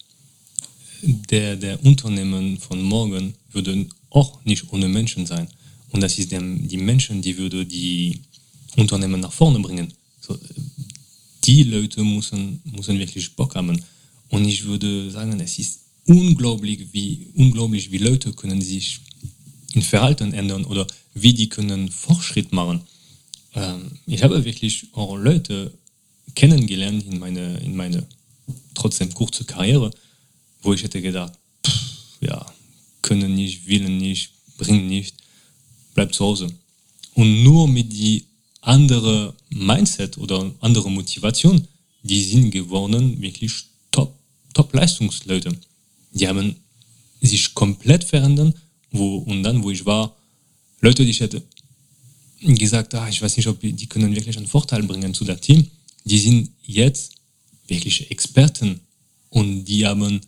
der, 1.01 1.57
der 1.57 1.83
Unternehmen 1.83 2.57
von 2.57 2.81
morgen 2.81 3.33
würden 3.51 3.93
auch 4.09 4.45
nicht 4.45 4.71
ohne 4.71 4.87
Menschen 4.87 5.25
sein. 5.25 5.47
Und 5.91 6.01
das 6.01 6.17
ist 6.17 6.31
die 6.31 6.77
Menschen, 6.77 7.21
die 7.21 7.37
würde 7.37 7.65
die 7.65 8.19
Unternehmen 8.77 9.19
nach 9.19 9.33
vorne 9.33 9.59
bringen. 9.59 9.93
So, 10.21 10.37
die 11.43 11.63
Leute 11.63 12.03
müssen, 12.03 12.61
müssen 12.63 12.99
wirklich 12.99 13.35
Bock 13.35 13.55
haben. 13.55 13.81
Und 14.29 14.45
ich 14.45 14.63
würde 14.65 15.11
sagen, 15.11 15.39
es 15.39 15.59
ist 15.59 15.79
unglaublich, 16.05 16.87
wie, 16.93 17.27
unglaublich, 17.35 17.91
wie 17.91 17.97
Leute 17.97 18.31
können 18.33 18.61
sich 18.61 18.99
in 19.73 19.81
Verhalten 19.81 20.33
ändern 20.33 20.65
oder 20.65 20.87
wie 21.13 21.33
die 21.33 21.49
können 21.49 21.89
Fortschritt 21.89 22.51
machen. 22.51 22.81
Ähm, 23.55 23.91
ich 24.05 24.23
habe 24.23 24.43
wirklich 24.45 24.87
auch 24.93 25.17
Leute 25.17 25.73
kennengelernt 26.35 27.05
in 27.05 27.19
meine, 27.19 27.57
in 27.59 27.75
meine 27.75 28.05
trotzdem 28.73 29.13
kurze 29.13 29.43
Karriere, 29.43 29.91
wo 30.61 30.73
ich 30.73 30.83
hätte 30.83 31.01
gedacht, 31.01 31.33
pff, 31.65 32.17
ja, 32.21 32.45
können 33.01 33.35
nicht, 33.35 33.67
willen 33.67 33.97
nicht, 33.97 34.31
bringen 34.57 34.87
nicht, 34.87 35.10
bleib 36.01 36.13
zu 36.15 36.25
Hause. 36.25 36.47
Und 37.13 37.43
nur 37.43 37.67
mit 37.67 37.93
die 37.93 38.25
andere 38.61 39.35
Mindset 39.49 40.17
oder 40.17 40.51
andere 40.59 40.89
Motivation, 40.89 41.67
die 42.01 42.23
sind 42.23 42.49
geworden 42.49 43.21
wirklich 43.21 43.53
top, 43.91 44.11
top 44.53 44.73
Leistungsleute. 44.73 45.51
Die 46.13 46.27
haben 46.27 46.55
sich 47.21 47.53
komplett 47.53 48.03
verändert, 48.03 48.55
wo, 48.91 49.17
und 49.17 49.43
dann, 49.43 49.61
wo 49.63 49.69
ich 49.69 49.85
war, 49.85 50.15
Leute, 50.79 51.05
die 51.05 51.11
ich 51.11 51.19
hätte 51.19 51.43
gesagt, 52.41 52.95
ah, 52.95 53.07
ich 53.07 53.21
weiß 53.21 53.37
nicht, 53.37 53.47
ob 53.47 53.59
die, 53.59 53.85
können 53.85 54.15
wirklich 54.15 54.37
einen 54.37 54.47
Vorteil 54.47 54.81
bringen 54.81 55.13
zu 55.13 55.23
der 55.23 55.39
Team, 55.39 55.67
die 56.03 56.17
sind 56.17 56.49
jetzt 56.63 57.11
wirklich 57.67 58.09
Experten 58.09 58.79
und 59.29 59.65
die 59.65 59.85
haben 59.85 60.19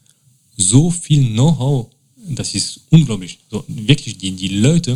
so 0.56 0.92
viel 0.92 1.24
Know-how, 1.32 1.88
das 2.15 2.53
ist 2.53 2.82
unglaublich. 2.92 3.39
So, 3.50 3.63
wirklich, 3.68 4.20
die, 4.20 4.32
die 4.32 4.50
Leute, 4.50 4.96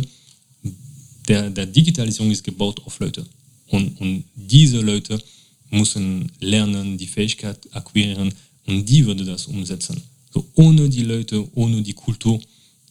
der, 1.28 1.50
der 1.50 1.66
Digitalisierung 1.66 2.30
ist 2.30 2.42
gebaut 2.42 2.80
auf 2.84 2.98
Leute. 2.98 3.24
Und, 3.68 4.00
und 4.00 4.24
diese 4.34 4.80
Leute 4.80 5.22
müssen 5.70 6.32
lernen, 6.40 6.96
die 6.96 7.06
Fähigkeit 7.06 7.58
akquirieren 7.72 8.32
und 8.66 8.88
die 8.88 9.04
würde 9.04 9.24
das 9.24 9.46
umsetzen. 9.46 10.02
So, 10.32 10.46
ohne 10.54 10.88
die 10.88 11.02
Leute, 11.02 11.46
ohne 11.54 11.82
die 11.82 11.92
Kultur, 11.92 12.40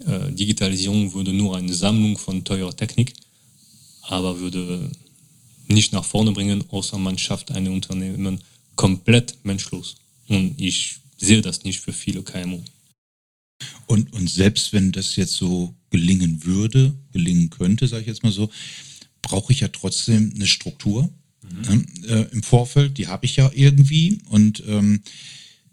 äh, 0.06 0.32
Digitalisierung 0.32 1.14
würde 1.14 1.34
nur 1.34 1.58
eine 1.58 1.74
Sammlung 1.74 2.18
von 2.18 2.44
teurer 2.44 2.76
Technik, 2.76 3.14
aber 4.04 4.40
würde 4.40 4.92
nicht 5.68 5.92
nach 5.92 6.06
vorne 6.06 6.32
bringen, 6.32 6.64
außer 6.70 6.98
man 6.98 7.18
schafft 7.18 7.52
ein 7.52 7.68
Unternehmen 7.68 8.40
komplett 8.76 9.36
menschlos. 9.44 9.96
Und 10.28 10.60
ich 10.62 10.98
sehe 11.18 11.42
das 11.42 11.64
nicht 11.64 11.80
für 11.80 11.94
viele 11.94 12.22
KMU. 12.22 12.62
Und, 13.88 14.14
und 14.14 14.30
selbst 14.30 14.72
wenn 14.74 14.92
das 14.92 15.16
jetzt 15.16 15.34
so 15.34 15.74
gelingen 15.90 16.44
würde, 16.44 16.94
gelingen 17.12 17.50
könnte, 17.50 17.88
sage 17.88 18.02
ich 18.02 18.08
jetzt 18.08 18.24
mal 18.24 18.32
so, 18.32 18.50
brauche 19.22 19.52
ich 19.54 19.62
ja 19.62 19.68
trotzdem 19.70 20.34
eine 20.36 20.48
Struktur 20.48 21.10
mhm. 21.42 21.86
äh, 22.08 22.24
im 22.32 22.44
Vorfeld. 22.44 22.98
Die 22.98 23.08
habe 23.08 23.26
ich 23.26 23.36
ja 23.36 23.50
irgendwie. 23.54 24.20
Und 24.30 24.64
ähm, 24.68 25.02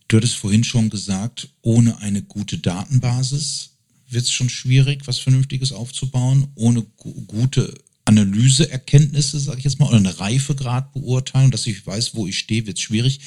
du 0.08 0.16
hattest 0.16 0.36
vorhin 0.36 0.64
schon 0.64 0.90
gesagt, 0.90 1.48
ohne 1.62 1.98
eine 1.98 2.22
gute 2.22 2.58
Datenbasis 2.58 3.70
wird 4.08 4.24
es 4.24 4.32
schon 4.32 4.48
schwierig, 4.48 5.06
was 5.06 5.18
Vernünftiges 5.18 5.72
aufzubauen. 5.72 6.48
Ohne 6.54 6.82
gute 7.26 7.74
Analyseerkenntnisse, 8.04 9.40
sage 9.40 9.58
ich 9.58 9.64
jetzt 9.64 9.80
mal, 9.80 9.88
oder 9.88 9.96
eine 9.96 10.18
Reifegradbeurteilung, 10.18 11.50
dass 11.50 11.66
ich 11.66 11.86
weiß, 11.86 12.14
wo 12.14 12.26
ich 12.26 12.38
stehe, 12.38 12.66
wird 12.66 12.76
es 12.76 12.82
schwierig. 12.82 13.20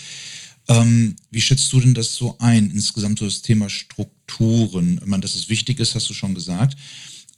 Ähm, 0.70 1.16
wie 1.32 1.42
schätzt 1.42 1.72
du 1.72 1.80
denn 1.80 1.94
das 1.94 2.16
so 2.16 2.38
ein, 2.40 2.72
insgesamt 2.72 3.20
so 3.20 3.26
das 3.26 3.42
Thema 3.42 3.70
Strukturen? 3.70 5.00
Ich 5.02 5.08
meine, 5.08 5.22
dass 5.22 5.36
es 5.36 5.50
wichtig 5.50 5.80
ist, 5.80 5.96
hast 5.96 6.10
du 6.10 6.14
schon 6.14 6.36
gesagt. 6.36 6.78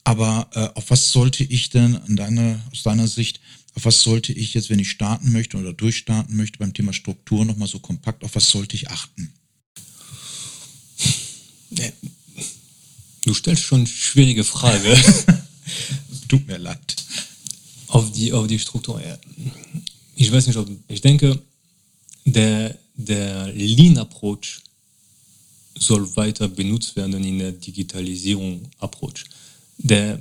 Aber 0.03 0.49
äh, 0.53 0.69
auf 0.77 0.89
was 0.89 1.11
sollte 1.11 1.43
ich 1.43 1.69
denn 1.69 1.99
deiner, 2.07 2.59
aus 2.71 2.83
deiner 2.83 3.07
Sicht, 3.07 3.39
auf 3.75 3.85
was 3.85 4.01
sollte 4.01 4.33
ich 4.33 4.53
jetzt, 4.53 4.69
wenn 4.69 4.79
ich 4.79 4.89
starten 4.89 5.31
möchte 5.31 5.57
oder 5.57 5.73
durchstarten 5.73 6.35
möchte 6.35 6.57
beim 6.59 6.73
Thema 6.73 6.93
Struktur 6.93 7.45
nochmal 7.45 7.67
so 7.67 7.79
kompakt, 7.79 8.23
auf 8.23 8.35
was 8.35 8.49
sollte 8.49 8.75
ich 8.75 8.89
achten? 8.89 9.31
Du 13.25 13.33
stellst 13.33 13.63
schon 13.63 13.85
schwierige 13.85 14.43
Frage. 14.43 14.97
Tut 16.27 16.47
mir 16.47 16.57
leid. 16.57 16.95
Auf 17.87 18.11
die, 18.11 18.33
auf 18.33 18.47
die 18.47 18.59
Struktur. 18.59 19.01
Ich 20.15 20.31
weiß 20.31 20.47
nicht, 20.47 20.57
ob 20.57 20.67
ich 20.87 21.01
denke, 21.01 21.41
der, 22.25 22.77
der 22.99 23.47
Lean-Approach 23.53 24.61
soll 25.77 26.15
weiter 26.17 26.49
benutzt 26.49 26.95
werden 26.97 27.23
in 27.23 27.39
der 27.39 27.53
Digitalisierung-Approach. 27.53 29.25
Der, 29.77 30.19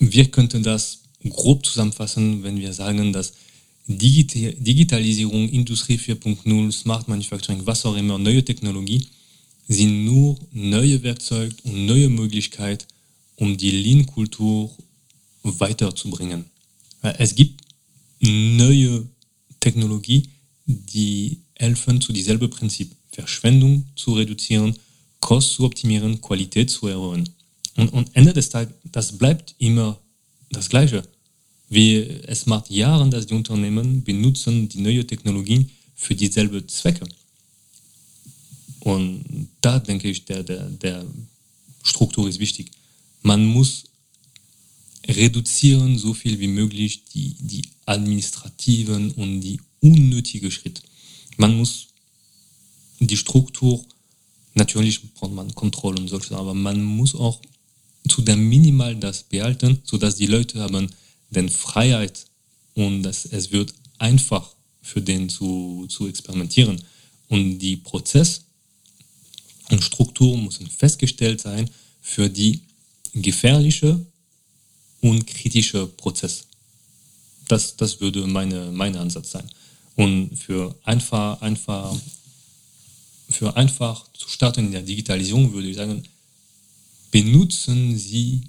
wir 0.00 0.30
könnten 0.30 0.62
das 0.64 0.98
grob 1.28 1.64
zusammenfassen, 1.64 2.42
wenn 2.42 2.58
wir 2.58 2.72
sagen, 2.72 3.12
dass 3.12 3.32
Digita 3.86 4.50
Digitalisierung, 4.58 5.48
Industrie 5.50 5.96
4.0, 5.96 6.72
Smart 6.72 7.06
Manufacturing, 7.06 7.64
was 7.64 7.84
auch 7.86 7.96
immer, 7.96 8.18
neue 8.18 8.44
Technologie, 8.44 9.06
sind 9.68 10.04
nur 10.04 10.36
neue 10.52 11.02
Werkzeuge 11.02 11.54
und 11.64 11.86
neue 11.86 12.08
Möglichkeiten, 12.08 12.86
um 13.36 13.56
die 13.56 13.70
Lean-Kultur 13.70 14.70
weiterzubringen. 15.42 16.46
Es 17.02 17.34
gibt 17.34 17.62
neue 18.20 19.06
Technologie, 19.60 20.28
die 20.66 21.38
helfen 21.56 22.00
zu 22.00 22.12
dieselbe 22.12 22.48
Prinzip, 22.48 22.94
Verschwendung 23.10 23.86
zu 23.96 24.14
reduzieren, 24.14 24.74
Kosten 25.20 25.56
zu 25.56 25.64
optimieren, 25.64 26.20
Qualität 26.20 26.70
zu 26.70 26.86
erhöhen. 26.88 27.28
Und, 27.76 27.92
und 27.92 28.10
Ende 28.14 28.32
des 28.32 28.48
Tages, 28.48 28.74
das 28.84 29.12
bleibt 29.12 29.54
immer 29.58 29.98
das 30.50 30.68
Gleiche. 30.68 31.02
Wie 31.68 31.96
es 32.26 32.46
macht 32.46 32.70
Jahre, 32.70 33.08
dass 33.08 33.26
die 33.26 33.34
Unternehmen 33.34 34.04
benutzen 34.04 34.68
die 34.68 34.80
neue 34.80 35.06
Technologien 35.06 35.70
für 35.94 36.14
dieselbe 36.14 36.66
Zwecke. 36.66 37.06
Und 38.80 39.48
da 39.60 39.78
denke 39.78 40.08
ich, 40.08 40.24
der, 40.26 40.42
der, 40.42 40.68
der 40.68 41.04
Struktur 41.82 42.28
ist 42.28 42.38
wichtig. 42.38 42.70
Man 43.22 43.46
muss 43.46 43.84
reduzieren 45.08 45.98
so 45.98 46.14
viel 46.14 46.38
wie 46.38 46.48
möglich 46.48 47.04
die, 47.06 47.34
die 47.40 47.62
administrativen 47.86 49.12
und 49.12 49.40
die 49.40 49.60
unnötigen 49.84 50.50
Schritte. 50.50 50.82
Man 51.36 51.56
muss 51.58 51.88
die 53.00 53.16
Struktur, 53.16 53.84
natürlich 54.54 55.02
braucht 55.12 55.32
man 55.32 55.54
Kontrolle 55.54 56.00
und 56.00 56.08
solches, 56.08 56.32
aber 56.32 56.54
man 56.54 56.82
muss 56.82 57.14
auch 57.14 57.40
zu 58.08 58.22
der 58.22 58.36
Minimal 58.36 58.96
das 58.96 59.24
behalten, 59.24 59.80
sodass 59.84 60.16
die 60.16 60.26
Leute 60.26 60.60
haben 60.60 60.88
den 61.30 61.48
Freiheit 61.48 62.26
und 62.74 63.02
dass 63.02 63.26
es 63.26 63.50
wird 63.52 63.74
einfach 63.98 64.54
für 64.82 65.00
den 65.00 65.28
zu, 65.28 65.86
zu 65.88 66.08
experimentieren. 66.08 66.80
Und 67.28 67.58
die 67.58 67.76
Prozess 67.76 68.42
und 69.70 69.82
Struktur 69.82 70.36
müssen 70.36 70.66
festgestellt 70.66 71.40
sein 71.40 71.70
für 72.00 72.28
die 72.28 72.60
gefährliche 73.14 74.04
und 75.00 75.26
kritische 75.26 75.86
Prozess. 75.86 76.46
Das, 77.48 77.76
das 77.76 78.00
würde 78.00 78.26
meine, 78.26 78.70
mein 78.72 78.96
Ansatz 78.96 79.30
sein. 79.30 79.50
Und 79.96 80.36
für 80.36 80.74
einfach, 80.84 81.40
einfach, 81.40 81.94
für 83.28 83.56
einfach 83.56 84.12
zu 84.12 84.28
starten 84.28 84.66
in 84.66 84.72
der 84.72 84.82
Digitalisierung 84.82 85.52
würde 85.52 85.68
ich 85.68 85.76
sagen, 85.76 86.02
benutzen 87.10 87.96
Sie 87.96 88.42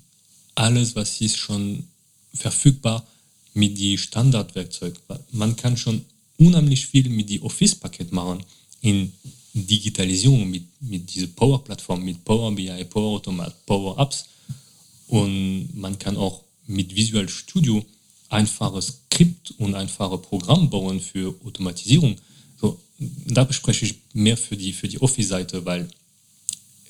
alles, 0.55 0.95
was 0.95 1.21
ist 1.21 1.37
schon 1.37 1.87
verfügbar 2.33 3.05
mit 3.53 3.77
die 3.77 3.97
Standardwerkzeug. 3.97 4.95
Man 5.31 5.55
kann 5.55 5.77
schon 5.77 6.03
unheimlich 6.37 6.87
viel 6.87 7.09
mit 7.09 7.29
die 7.29 7.41
Office-Paket 7.41 8.11
machen 8.11 8.43
in 8.81 9.13
Digitalisierung 9.53 10.49
mit, 10.49 10.63
mit 10.81 11.13
dieser 11.13 11.27
Power-Plattform, 11.27 12.03
mit 12.03 12.25
Power 12.25 12.51
BI, 12.51 12.83
Power 12.85 13.17
Automat, 13.17 13.65
Power 13.65 13.97
Apps. 13.97 14.25
Und 15.07 15.69
man 15.73 15.97
kann 15.97 16.17
auch 16.17 16.43
mit 16.67 16.93
Visual 16.93 17.29
Studio 17.29 17.85
einfache 18.35 18.81
Skript 18.81 19.53
und 19.57 19.75
einfache 19.75 20.17
Programm 20.17 20.69
bauen 20.69 20.99
für 20.99 21.33
Automatisierung. 21.45 22.15
So, 22.59 22.79
da 23.27 23.43
bespreche 23.43 23.85
ich 23.85 23.95
mehr 24.13 24.37
für 24.37 24.57
die, 24.57 24.73
für 24.73 24.87
die 24.87 25.01
Office-Seite, 25.01 25.65
weil 25.65 25.87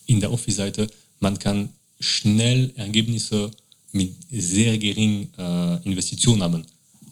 in 0.08 0.20
der 0.20 0.32
Office-Seite 0.32 0.88
man 1.20 1.38
kann 1.40 1.70
schnell 2.00 2.74
Ergebnisse 2.76 3.52
mit 3.92 4.14
sehr 4.32 4.78
geringen 4.78 5.32
äh, 5.38 5.84
Investitionen 5.84 6.44
haben. 6.44 6.66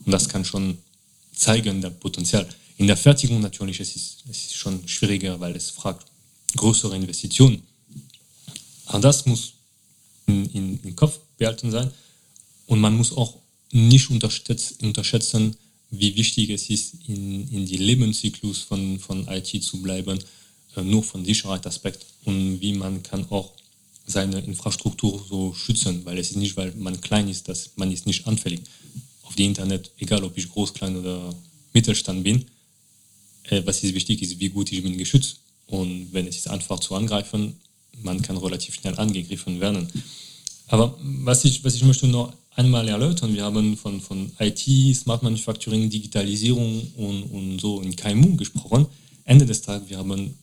Und 0.05 0.11
das 0.11 0.27
kann 0.27 0.43
schon 0.43 0.77
zeigen, 1.33 1.81
der 1.81 1.91
Potenzial. 1.91 2.47
In 2.77 2.87
der 2.87 2.97
Fertigung 2.97 3.39
natürlich 3.39 3.79
es 3.79 3.95
ist 3.95 4.23
es 4.29 4.53
schon 4.53 4.85
schwieriger, 4.87 5.39
weil 5.39 5.55
es 5.55 5.69
fragt 5.69 6.05
größere 6.55 6.95
Investitionen. 6.95 7.61
Aber 8.87 8.99
das 8.99 9.25
muss 9.25 9.53
in, 10.27 10.45
in, 10.57 10.79
im 10.83 10.95
Kopf 10.95 11.19
behalten 11.37 11.71
sein. 11.71 11.89
Und 12.67 12.79
man 12.79 12.95
muss 12.95 13.15
auch 13.15 13.42
nicht 13.73 14.09
unterschätzen, 14.09 15.55
wie 15.89 16.15
wichtig 16.15 16.49
es 16.49 16.69
ist, 16.69 16.95
in, 17.07 17.47
in 17.51 17.65
die 17.65 17.77
Lebenszyklus 17.77 18.61
von, 18.61 18.99
von 18.99 19.27
IT 19.27 19.63
zu 19.63 19.81
bleiben, 19.81 20.19
äh, 20.75 20.81
nur 20.81 21.03
von 21.03 21.25
Sicherheitsaspekt 21.25 22.05
und 22.25 22.61
wie 22.61 22.73
man 22.73 23.03
kann 23.03 23.25
auch 23.29 23.51
seine 24.05 24.39
Infrastruktur 24.39 25.25
so 25.29 25.53
schützen, 25.53 26.05
weil 26.05 26.17
es 26.17 26.31
ist 26.31 26.37
nicht, 26.37 26.57
weil 26.57 26.73
man 26.75 26.99
klein 26.99 27.29
ist, 27.29 27.47
dass 27.47 27.71
man 27.75 27.91
ist 27.91 28.05
nicht 28.05 28.27
anfällig 28.27 28.61
auf 29.23 29.35
die 29.35 29.45
Internet, 29.45 29.91
egal 29.97 30.23
ob 30.23 30.37
ich 30.37 30.49
groß, 30.49 30.73
klein 30.73 30.97
oder 30.97 31.33
Mittelstand 31.73 32.23
bin. 32.23 32.45
Äh, 33.43 33.61
was 33.65 33.83
ist 33.83 33.93
wichtig 33.93 34.21
ist, 34.21 34.39
wie 34.39 34.49
gut 34.49 34.71
ich 34.71 34.83
bin 34.83 34.97
geschützt. 34.97 35.37
Und 35.67 36.09
wenn 36.11 36.27
es 36.27 36.37
ist 36.37 36.49
einfach 36.49 36.79
zu 36.79 36.95
angreifen, 36.95 37.55
man 38.01 38.21
kann 38.21 38.37
relativ 38.37 38.75
schnell 38.75 38.97
angegriffen 38.99 39.59
werden. 39.59 39.87
Aber 40.67 40.97
was 41.01 41.45
ich, 41.45 41.63
was 41.63 41.75
ich 41.75 41.83
möchte 41.83 42.07
noch 42.07 42.33
einmal 42.55 42.87
erläutern, 42.87 43.33
wir 43.33 43.43
haben 43.43 43.77
von, 43.77 44.01
von 44.01 44.31
IT, 44.39 44.95
Smart 44.95 45.23
Manufacturing, 45.23 45.89
Digitalisierung 45.89 46.87
und, 46.97 47.23
und 47.23 47.59
so 47.59 47.81
in 47.81 47.95
KMU 47.95 48.35
gesprochen. 48.35 48.87
Ende 49.25 49.45
des 49.45 49.61
Tages, 49.61 49.89
wir 49.89 49.97
haben 49.97 50.37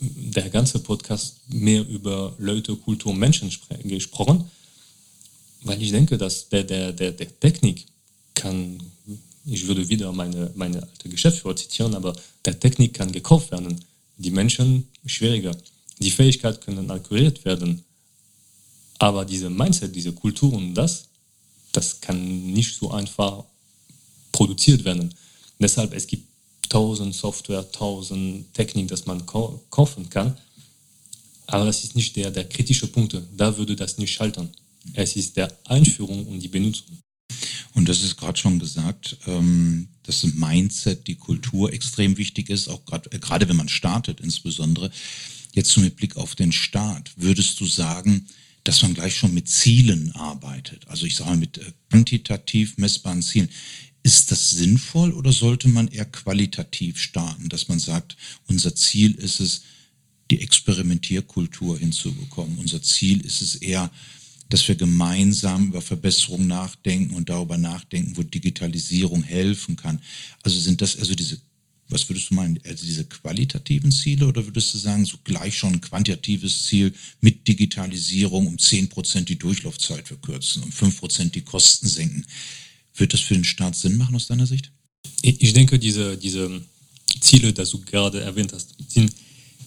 der 0.00 0.48
ganze 0.50 0.78
Podcast 0.78 1.40
mehr 1.48 1.86
über 1.88 2.34
Leute, 2.38 2.76
Kultur, 2.76 3.14
Menschen 3.14 3.50
gesprochen, 3.84 4.44
weil 5.62 5.82
ich 5.82 5.90
denke, 5.90 6.16
dass 6.16 6.48
der, 6.48 6.64
der, 6.64 6.92
der, 6.92 7.12
der 7.12 7.40
Technik 7.40 7.86
kann, 8.34 8.80
ich 9.44 9.66
würde 9.66 9.88
wieder 9.88 10.12
meine, 10.12 10.52
meine 10.54 10.82
alte 10.82 11.08
Geschäftsführer 11.08 11.56
zitieren, 11.56 11.94
aber 11.94 12.14
der 12.44 12.58
Technik 12.58 12.94
kann 12.94 13.10
gekauft 13.10 13.50
werden, 13.50 13.84
die 14.18 14.30
Menschen 14.30 14.88
schwieriger. 15.04 15.56
Die 15.98 16.10
Fähigkeit 16.10 16.60
können 16.60 16.90
akquiriert 16.90 17.44
werden, 17.44 17.84
aber 18.98 19.24
diese 19.24 19.50
Mindset, 19.50 19.94
diese 19.94 20.12
Kultur 20.12 20.52
und 20.52 20.74
das, 20.74 21.08
das 21.72 22.00
kann 22.00 22.52
nicht 22.52 22.76
so 22.76 22.90
einfach 22.90 23.44
produziert 24.32 24.84
werden. 24.84 25.14
Deshalb, 25.58 25.92
es 25.94 26.06
gibt 26.06 26.26
tausend 26.68 27.14
Software, 27.14 27.70
tausend 27.70 28.52
Technik, 28.54 28.88
das 28.88 29.06
man 29.06 29.24
kaufen 29.26 30.10
kann. 30.10 30.36
Aber 31.46 31.64
das 31.64 31.82
ist 31.84 31.96
nicht 31.96 32.14
der, 32.16 32.30
der 32.30 32.48
kritische 32.48 32.86
Punkt. 32.88 33.16
Da 33.36 33.56
würde 33.56 33.74
das 33.74 33.98
nicht 33.98 34.12
schalten. 34.12 34.50
Es 34.92 35.16
ist 35.16 35.36
der 35.36 35.50
Einführung 35.64 36.26
und 36.26 36.40
die 36.40 36.48
Benutzung. 36.48 36.98
Und 37.74 37.88
das 37.88 38.02
ist 38.02 38.16
gerade 38.16 38.38
schon 38.38 38.58
gesagt, 38.58 39.16
ähm, 39.26 39.88
dass 40.02 40.22
das 40.22 40.34
Mindset, 40.34 41.06
die 41.06 41.14
Kultur 41.14 41.72
extrem 41.72 42.16
wichtig 42.16 42.50
ist, 42.50 42.68
auch 42.68 42.82
äh, 42.90 43.18
gerade 43.18 43.48
wenn 43.48 43.56
man 43.56 43.68
startet 43.68 44.20
insbesondere. 44.20 44.90
Jetzt 45.52 45.76
mit 45.78 45.96
Blick 45.96 46.16
auf 46.16 46.34
den 46.34 46.52
Start, 46.52 47.12
würdest 47.16 47.60
du 47.60 47.66
sagen, 47.66 48.26
dass 48.64 48.82
man 48.82 48.94
gleich 48.94 49.16
schon 49.16 49.34
mit 49.34 49.48
Zielen 49.48 50.12
arbeitet? 50.12 50.86
Also 50.88 51.06
ich 51.06 51.16
sage 51.16 51.36
mit 51.36 51.58
äh, 51.58 51.72
quantitativ 51.90 52.76
messbaren 52.78 53.22
Zielen. 53.22 53.48
Ist 54.02 54.30
das 54.30 54.50
sinnvoll 54.50 55.12
oder 55.12 55.32
sollte 55.32 55.68
man 55.68 55.88
eher 55.88 56.04
qualitativ 56.04 56.98
starten, 56.98 57.48
dass 57.48 57.68
man 57.68 57.78
sagt, 57.78 58.16
unser 58.46 58.74
Ziel 58.74 59.14
ist 59.14 59.40
es, 59.40 59.62
die 60.30 60.40
Experimentierkultur 60.40 61.78
hinzubekommen. 61.78 62.58
Unser 62.58 62.82
Ziel 62.82 63.20
ist 63.24 63.40
es 63.40 63.56
eher, 63.56 63.90
dass 64.48 64.66
wir 64.66 64.76
gemeinsam 64.76 65.68
über 65.68 65.82
Verbesserungen 65.82 66.46
nachdenken 66.46 67.14
und 67.14 67.28
darüber 67.28 67.58
nachdenken, 67.58 68.16
wo 68.16 68.22
Digitalisierung 68.22 69.22
helfen 69.22 69.76
kann. 69.76 70.00
Also 70.42 70.58
sind 70.58 70.80
das 70.80 70.98
also 70.98 71.14
diese, 71.14 71.38
was 71.88 72.08
würdest 72.08 72.30
du 72.30 72.34
meinen, 72.34 72.58
also 72.66 72.84
diese 72.84 73.04
qualitativen 73.04 73.90
Ziele 73.90 74.26
oder 74.26 74.44
würdest 74.44 74.74
du 74.74 74.78
sagen, 74.78 75.04
so 75.04 75.16
gleich 75.24 75.56
schon 75.56 75.74
ein 75.74 75.80
quantitatives 75.80 76.66
Ziel 76.66 76.92
mit 77.20 77.48
Digitalisierung 77.48 78.46
um 78.46 78.58
zehn 78.58 78.88
Prozent 78.88 79.28
die 79.28 79.38
Durchlaufzeit 79.38 80.06
verkürzen, 80.06 80.62
um 80.62 80.72
fünf 80.72 80.98
Prozent 80.98 81.34
die 81.34 81.42
Kosten 81.42 81.88
senken? 81.88 82.24
Wird 82.94 83.12
das 83.12 83.20
für 83.20 83.34
den 83.34 83.44
Staat 83.44 83.76
Sinn 83.76 83.96
machen 83.96 84.16
aus 84.16 84.26
deiner 84.26 84.46
Sicht? 84.46 84.70
Ich 85.22 85.52
denke, 85.52 85.78
diese, 85.78 86.16
diese 86.16 86.62
Ziele, 87.20 87.52
die 87.52 87.64
du 87.64 87.80
gerade 87.80 88.20
erwähnt 88.20 88.52
hast, 88.52 88.74
sind 88.88 89.12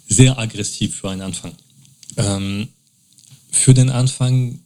sehr 0.08 0.38
aggressiv 0.38 0.96
für 0.96 1.10
einen 1.10 1.22
Anfang. 1.22 1.54
Ähm, 2.18 2.68
für 3.52 3.74
den 3.74 3.90
Anfang 3.90 4.60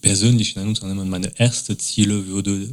persönlich 0.00 0.56
in 0.56 0.62
einem 0.62 0.70
Unternehmen, 0.70 1.08
meine 1.08 1.38
erste 1.38 1.76
Ziele 1.78 2.26
würde 2.26 2.72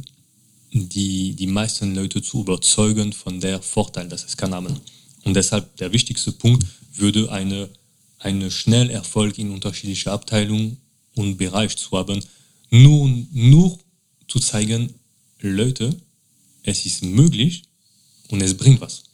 die, 0.72 1.34
die 1.34 1.46
meisten 1.46 1.94
Leute 1.94 2.22
zu 2.22 2.40
überzeugen 2.40 3.12
von 3.12 3.40
der 3.40 3.62
Vorteil, 3.62 4.08
dass 4.08 4.24
es 4.24 4.36
kann 4.36 4.54
haben. 4.54 4.80
Und 5.24 5.34
deshalb 5.34 5.76
der 5.76 5.92
wichtigste 5.92 6.32
Punkt 6.32 6.66
würde 6.94 7.30
eine, 7.30 7.68
eine 8.18 8.50
schnell 8.50 8.90
Erfolg 8.90 9.38
in 9.38 9.50
unterschiedliche 9.50 10.12
Abteilungen 10.12 10.78
und 11.14 11.36
Bereich 11.36 11.76
zu 11.76 11.90
haben. 11.92 12.22
Nur, 12.70 13.08
nur 13.32 13.78
zu 14.28 14.38
zeigen, 14.38 14.94
Leute, 15.40 15.94
es 16.62 16.84
ist 16.84 17.02
möglich 17.02 17.62
und 18.28 18.42
es 18.42 18.56
bringt 18.56 18.80
was. 18.80 19.04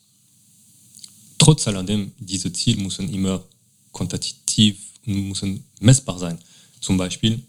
Trotz 1.38 1.68
alledem, 1.68 2.12
diese 2.18 2.52
Ziele 2.52 2.82
müssen 2.82 3.12
immer 3.12 3.44
quantitativ 3.92 4.76
und 5.06 5.28
müssen 5.28 5.64
messbar 5.80 6.18
sein. 6.18 6.38
Zum 6.80 6.96
Beispiel, 6.96 7.42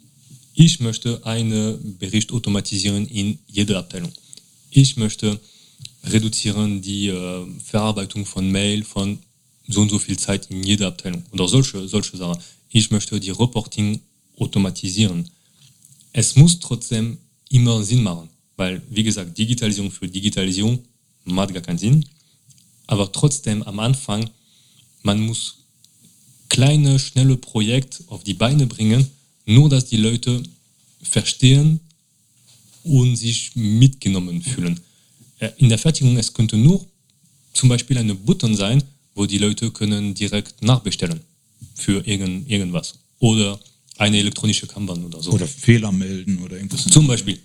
ich 0.56 0.80
möchte 0.80 1.26
einen 1.26 1.98
Bericht 1.98 2.32
automatisieren 2.32 3.08
in 3.08 3.40
jeder 3.48 3.80
Abteilung. 3.80 4.12
Ich 4.72 4.98
möchte 4.98 5.40
reduzieren 6.04 6.82
die 6.82 7.08
äh, 7.10 7.46
Verarbeitung 7.64 8.26
von 8.26 8.50
Mail 8.50 8.84
von 8.84 9.20
so 9.68 9.82
und 9.82 9.90
so 9.90 10.00
viel 10.00 10.18
Zeit 10.18 10.50
in 10.50 10.64
jeder 10.64 10.88
Abteilung 10.88 11.24
oder 11.32 11.48
solche, 11.48 11.88
solche 11.88 12.18
Sachen. 12.18 12.42
Ich 12.70 12.92
möchte 12.92 13.20
die 13.20 13.32
Reporting 13.32 14.00
automatisieren. 14.38 15.30
Es 16.14 16.36
muss 16.36 16.60
trotzdem 16.60 17.18
immer 17.50 17.84
Sinn 17.84 18.04
machen. 18.04 18.30
Weil, 18.58 18.82
wie 18.90 19.04
gesagt, 19.04 19.38
Digitalisierung 19.38 19.92
für 19.92 20.08
Digitalisierung 20.08 20.80
macht 21.26 21.54
gar 21.54 21.64
keinen 21.64 21.78
Sinn. 21.78 22.06
Aber 22.88 23.12
trotzdem 23.12 23.64
am 23.64 23.80
Anfang, 23.80 24.30
man 25.04 25.20
muss 25.20 25.58
kleine, 26.48 27.00
schnelle 27.00 27.36
Projekte 27.36 28.04
auf 28.08 28.24
die 28.24 28.34
Beine 28.34 28.66
bringen, 28.68 29.10
nur 29.46 29.70
dass 29.70 29.86
die 29.86 29.98
Leute 29.98 30.42
verstehen 31.02 31.80
und 32.84 33.16
sich 33.16 33.56
mitgenommen 33.56 34.42
fühlen. 34.42 34.80
Äh, 35.40 35.50
in 35.58 35.70
der 35.70 35.78
Fertigung, 35.78 36.18
es 36.18 36.34
könnte 36.34 36.58
nur 36.58 36.86
zum 37.54 37.70
Beispiel 37.70 37.98
eine 37.98 38.16
Button 38.16 38.56
sein, 38.56 38.84
wo 39.14 39.26
die 39.26 39.38
Leute 39.38 39.72
können 39.72 40.14
direkt 40.14 40.62
nachbestellen 40.62 41.22
für 41.74 42.06
irgend, 42.06 42.50
irgendwas. 42.50 42.96
Oder 43.20 43.60
eine 43.98 44.18
elektronische 44.18 44.68
Kanban 44.68 45.04
oder 45.06 45.22
so. 45.22 45.32
Oder 45.32 45.48
Fehler 45.48 45.92
melden 45.92 46.40
oder 46.40 46.58
irgendwas. 46.58 46.86
Zum 46.86 47.08
Beispiel. 47.08 47.40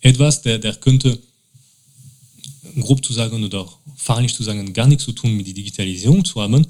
Etwas, 0.00 0.40
der, 0.42 0.58
der 0.58 0.74
könnte, 0.76 1.18
grob 2.80 3.04
zu 3.04 3.12
sagen 3.12 3.42
oder 3.42 3.62
auch 3.62 3.78
fachlich 3.96 4.34
zu 4.34 4.42
sagen, 4.42 4.72
gar 4.72 4.86
nichts 4.86 5.04
zu 5.04 5.12
tun 5.12 5.36
mit 5.36 5.46
der 5.46 5.54
Digitalisierung 5.54 6.24
zu 6.24 6.40
haben, 6.40 6.66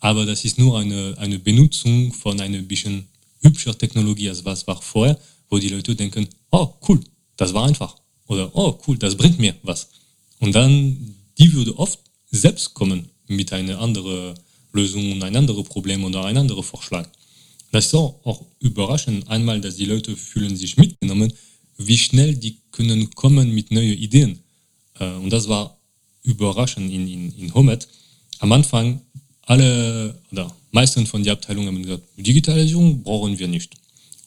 aber 0.00 0.24
das 0.24 0.44
ist 0.44 0.58
nur 0.58 0.78
eine, 0.78 1.14
eine 1.18 1.38
Benutzung 1.38 2.12
von 2.12 2.40
einer 2.40 2.58
bisschen 2.62 3.06
hübscher 3.42 3.76
Technologie, 3.76 4.28
als 4.28 4.44
was 4.44 4.66
war 4.66 4.80
vorher, 4.80 5.18
wo 5.48 5.58
die 5.58 5.68
Leute 5.68 5.94
denken, 5.94 6.28
oh 6.50 6.74
cool, 6.88 7.00
das 7.36 7.52
war 7.52 7.66
einfach. 7.66 7.96
Oder 8.26 8.50
oh 8.54 8.78
cool, 8.86 8.96
das 8.98 9.16
bringt 9.16 9.38
mir 9.38 9.54
was. 9.62 9.88
Und 10.38 10.54
dann, 10.54 11.14
die 11.38 11.52
würde 11.52 11.76
oft 11.78 11.98
selbst 12.30 12.74
kommen 12.74 13.08
mit 13.26 13.52
einer 13.52 13.78
anderen 13.78 14.34
Lösung 14.72 15.12
und 15.12 15.22
ein 15.22 15.36
anderes 15.36 15.64
Problem 15.68 16.04
oder 16.04 16.24
ein 16.24 16.36
anderer 16.36 16.62
Vorschlag. 16.62 17.08
Das 17.72 17.86
ist 17.86 17.94
auch, 17.94 18.20
auch 18.24 18.44
überraschend, 18.60 19.28
einmal, 19.28 19.60
dass 19.60 19.76
die 19.76 19.84
Leute 19.84 20.16
fühlen 20.16 20.56
sich 20.56 20.76
mitgenommen, 20.76 21.32
wie 21.76 21.98
schnell 21.98 22.34
die 22.36 22.58
können 22.72 23.10
kommen 23.14 23.52
mit 23.52 23.70
neuen 23.70 23.96
Ideen. 23.98 24.40
Äh, 24.98 25.12
und 25.14 25.30
das 25.30 25.48
war 25.48 25.78
überraschend 26.22 26.92
in, 26.92 27.08
in, 27.08 27.32
in 27.36 27.54
Homet. 27.54 27.88
Am 28.40 28.52
Anfang, 28.52 29.00
alle 29.50 30.14
oder 30.30 30.54
meisten 30.70 31.06
von 31.06 31.24
den 31.24 31.32
Abteilungen 31.32 31.66
haben 31.66 31.82
gesagt, 31.82 32.04
Digitalisierung 32.16 33.02
brauchen 33.02 33.36
wir 33.36 33.48
nicht. 33.48 33.74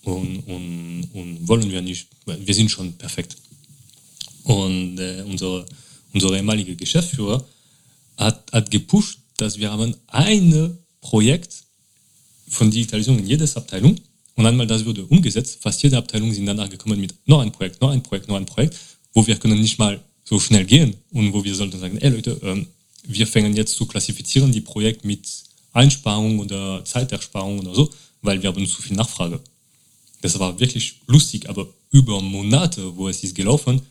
Und, 0.04 0.40
und, 0.40 1.08
und 1.14 1.48
wollen 1.48 1.72
wir 1.72 1.82
nicht, 1.82 2.08
wir 2.26 2.54
sind 2.54 2.70
schon 2.70 2.92
perfekt. 2.94 3.38
Und 4.44 5.00
äh, 5.00 5.24
unsere, 5.26 5.66
unsere 6.14 6.36
ehemalige 6.36 6.76
Geschäftsführer 6.76 7.46
hat, 8.18 8.52
hat 8.52 8.70
gepusht, 8.70 9.20
dass 9.38 9.58
wir 9.58 9.72
haben 9.72 9.96
ein 10.08 10.78
Projekt 11.00 11.54
von 12.50 12.70
Digitalisierung 12.70 13.20
in 13.20 13.28
jeder 13.28 13.48
Abteilung. 13.56 13.96
Und 14.36 14.46
einmal 14.46 14.68
das 14.68 14.84
wurde 14.84 15.06
umgesetzt, 15.06 15.60
fast 15.62 15.82
jede 15.84 15.98
Abteilung 15.98 16.34
sind 16.34 16.48
danach 16.48 16.70
gekommen 16.70 17.00
mit 17.00 17.16
noch 17.26 17.40
ein 17.40 17.52
Projekt, 17.54 17.80
noch 17.80 17.92
ein 17.92 18.04
Projekt, 18.04 18.28
noch 18.28 18.36
ein 18.36 18.46
Projekt, 18.46 18.78
wo 19.14 19.26
wir 19.26 19.38
können 19.38 19.62
nicht 19.62 19.80
mal 19.80 20.02
so 20.26 20.38
schnell 20.38 20.66
gehen 20.66 20.96
und 21.12 21.32
wo 21.32 21.46
wir 21.46 21.56
sollten 21.56 21.80
sagen, 21.80 21.98
ey 22.00 22.10
Leute, 22.10 22.38
ähm, 22.44 22.68
wir 23.04 23.28
fangen 23.28 23.56
jetzt 23.56 23.76
zu 23.76 23.86
klassifizieren 23.86 24.52
die 24.52 24.62
Projekte 24.62 25.06
mit 25.08 25.28
Einsparung 25.74 26.39
oder 26.39 26.84
Zeitersparung 26.86 27.60
oder 27.60 27.76
so, 27.76 27.89
weil 28.22 28.42
wir 28.42 28.50
haben 28.50 28.66
zu 28.68 28.82
viel 28.82 28.96
Nachfrage. 28.96 29.39
Das 30.22 30.39
war 30.39 30.60
wirklich 30.60 30.96
lustig, 31.08 31.50
aber 31.50 31.68
über 31.92 32.22
Monate, 32.22 32.96
wo 32.96 33.10
es 33.10 33.24
ist 33.24 33.36
gelaufen, 33.36 33.82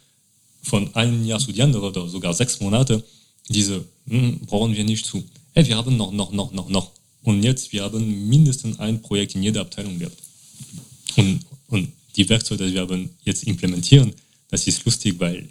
von 0.63 0.95
einem 0.95 1.25
Jahr 1.27 1.41
zu 1.41 1.53
die 1.53 1.63
andere 1.63 1.87
oder 1.87 2.09
sogar 2.09 2.33
sechs 2.33 2.61
Monate, 2.61 3.05
diese 3.49 3.85
hm, 4.07 4.41
brauchen 4.41 4.75
wir 4.75 4.85
nicht 4.85 5.05
zu. 5.05 5.25
Ey, 5.55 5.67
wir 5.67 5.77
haben 5.77 5.97
noch, 5.97 6.13
noch, 6.13 6.33
noch, 6.33 6.53
noch, 6.53 6.69
noch. 6.69 6.93
Und 7.23 7.43
jetzt, 7.43 7.73
wir 7.73 7.83
haben 7.83 8.29
mindestens 8.29 8.79
ein 8.79 9.03
Projekt 9.03 9.35
in 9.35 9.43
jeder 9.43 9.61
Abteilung 9.61 9.99
gehabt. 9.99 10.17
Und, 11.17 11.41
und 11.69 11.93
die 12.17 12.29
Werkzeuge, 12.29 12.67
die 12.67 12.75
wir 12.75 12.81
haben 12.83 13.11
jetzt 13.25 13.45
implementieren, 13.45 14.15
das 14.49 14.67
ist 14.67 14.85
lustig, 14.85 15.17
weil 15.19 15.49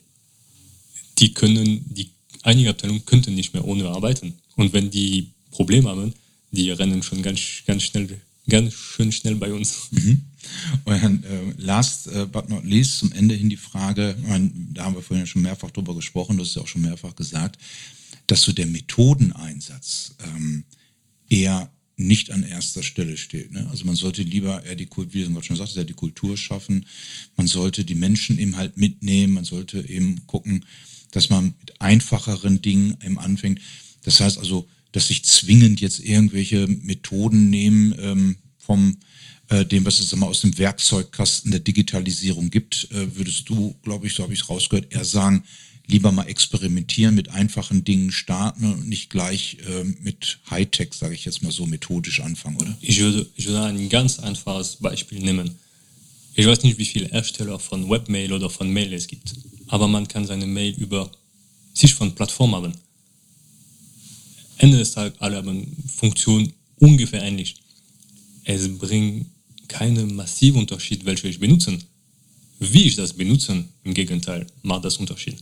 die 1.20 1.34
können, 1.34 1.86
die 1.94 2.10
einige 2.44 2.70
Abteilungen 2.70 3.06
könnten 3.06 3.36
nicht 3.36 3.54
mehr 3.54 3.66
ohne 3.66 3.88
arbeiten. 3.90 4.34
Und 4.56 4.74
wenn 4.74 4.90
die 4.90 5.32
Probleme 5.52 5.90
haben, 5.90 6.14
die 6.52 6.72
rennen 6.72 7.04
schon 7.04 7.22
ganz, 7.22 7.40
ganz 7.66 7.84
schnell, 7.84 8.20
ganz 8.50 8.74
schön 8.74 9.12
schnell 9.12 9.36
bei 9.36 9.54
uns. 9.54 9.90
Mhm. 9.92 10.22
Und 10.86 11.24
äh, 11.24 11.54
last 11.58 12.08
uh, 12.08 12.26
but 12.28 12.50
not 12.50 12.66
least, 12.66 13.00
zum 13.00 13.12
Ende 13.12 13.36
hin 13.36 13.50
die 13.50 13.58
Frage, 13.58 14.16
da 14.74 14.86
haben 14.86 14.96
wir 14.96 15.02
vorhin 15.02 15.28
schon 15.28 15.44
mehrfach 15.44 15.72
drüber 15.72 15.96
gesprochen, 15.96 16.38
du 16.38 16.44
hast 16.44 16.56
ja 16.56 16.62
auch 16.62 16.68
schon 16.68 16.82
mehrfach 16.82 17.16
gesagt, 17.16 17.58
dass 18.28 18.42
so 18.42 18.52
der 18.52 18.66
Methodeneinsatz 18.66 20.16
ähm, 20.26 20.64
eher 21.30 21.70
nicht 21.98 22.32
an 22.32 22.44
erster 22.44 22.84
Stelle 22.84 23.18
steht. 23.18 23.52
Ne? 23.52 23.68
Also 23.70 23.86
man 23.86 23.96
sollte 23.96 24.24
lieber 24.24 24.64
eher 24.66 24.76
die 24.76 24.88
Kultur, 24.88 25.14
wie 25.14 25.34
du 25.34 25.42
schon 25.42 25.56
sagst, 25.56 25.76
ja 25.76 25.84
die 25.84 25.94
Kultur 25.94 26.36
schaffen. 26.36 26.86
Man 27.36 27.48
sollte 27.48 27.86
die 27.86 27.96
Menschen 27.96 28.40
eben 28.40 28.58
halt 28.58 28.78
mitnehmen. 28.78 29.34
Man 29.34 29.46
sollte 29.46 29.88
eben 29.88 30.26
gucken, 30.28 30.66
dass 31.12 31.30
man 31.30 31.54
mit 31.60 31.82
einfacheren 31.82 32.62
Dingen 32.62 32.98
eben 33.04 33.20
anfängt. 33.20 33.60
Das 34.04 34.20
heißt 34.20 34.38
also, 34.38 34.68
dass 34.92 35.08
sich 35.08 35.24
zwingend 35.24 35.80
jetzt 35.82 36.00
irgendwelche 36.00 36.68
Methoden 36.68 37.50
nehmen 37.50 37.96
ähm, 38.00 38.36
vom 38.58 38.98
äh, 39.50 39.66
dem, 39.66 39.86
was 39.86 40.00
es 40.00 40.14
immer 40.14 40.28
aus 40.28 40.42
dem 40.42 40.58
Werkzeugkasten 40.58 41.52
der 41.52 41.60
Digitalisierung 41.60 42.50
gibt, 42.50 42.88
äh, 42.92 43.16
würdest 43.16 43.50
du, 43.50 43.76
glaube 43.84 44.08
ich, 44.08 44.14
so 44.14 44.24
habe 44.24 44.34
ich 44.34 44.42
es 44.42 44.50
rausgehört, 44.50 44.94
eher 44.94 45.06
sagen, 45.06 45.44
lieber 45.88 46.12
mal 46.12 46.24
experimentieren, 46.24 47.16
mit 47.16 47.30
einfachen 47.30 47.84
Dingen 47.84 48.12
starten 48.12 48.66
und 48.66 48.88
nicht 48.88 49.10
gleich 49.10 49.58
äh, 49.68 49.84
mit 50.02 50.40
Hightech, 50.50 50.94
sage 50.94 51.14
ich 51.14 51.26
jetzt 51.26 51.44
mal 51.44 51.52
so, 51.52 51.66
methodisch 51.66 52.22
anfangen, 52.22 52.58
oder? 52.58 52.78
Ich 52.82 53.00
würde, 53.00 53.28
ich 53.36 53.48
würde 53.48 53.64
ein 53.64 53.90
ganz 53.90 54.20
einfaches 54.20 54.78
Beispiel 54.78 55.20
nehmen. 55.20 55.56
Ich 56.34 56.46
weiß 56.46 56.64
nicht, 56.64 56.78
wie 56.78 56.86
viele 56.86 57.10
Ersteller 57.10 57.60
von 57.60 57.90
Webmail 57.90 58.32
oder 58.32 58.50
von 58.50 58.72
Mail 58.72 58.94
es 58.94 59.08
gibt, 59.08 59.34
aber 59.72 59.88
man 59.88 60.08
kann 60.08 60.28
seine 60.28 60.46
Mail 60.46 60.76
über 60.78 61.10
sich 61.74 61.94
von 61.96 62.14
Plattform 62.14 62.54
haben. 62.54 62.74
Ende 64.58 64.78
des 64.78 64.92
Tages 64.92 65.20
alle 65.20 65.38
haben 65.38 65.66
Funktionen 65.88 66.54
ungefähr 66.78 67.24
ähnlich. 67.24 67.56
Es 68.44 68.68
bringt 68.78 69.28
keinen 69.68 70.14
massiven 70.16 70.60
Unterschied, 70.60 71.06
welche 71.06 71.30
ich 71.30 71.40
benutze. 71.40 71.80
Wie 72.60 72.84
ich 72.84 72.96
das 72.96 73.14
benutze, 73.14 73.64
im 73.84 73.94
Gegenteil, 73.94 74.46
macht 74.62 74.84
das 74.86 74.98
Unterschied. 74.98 75.38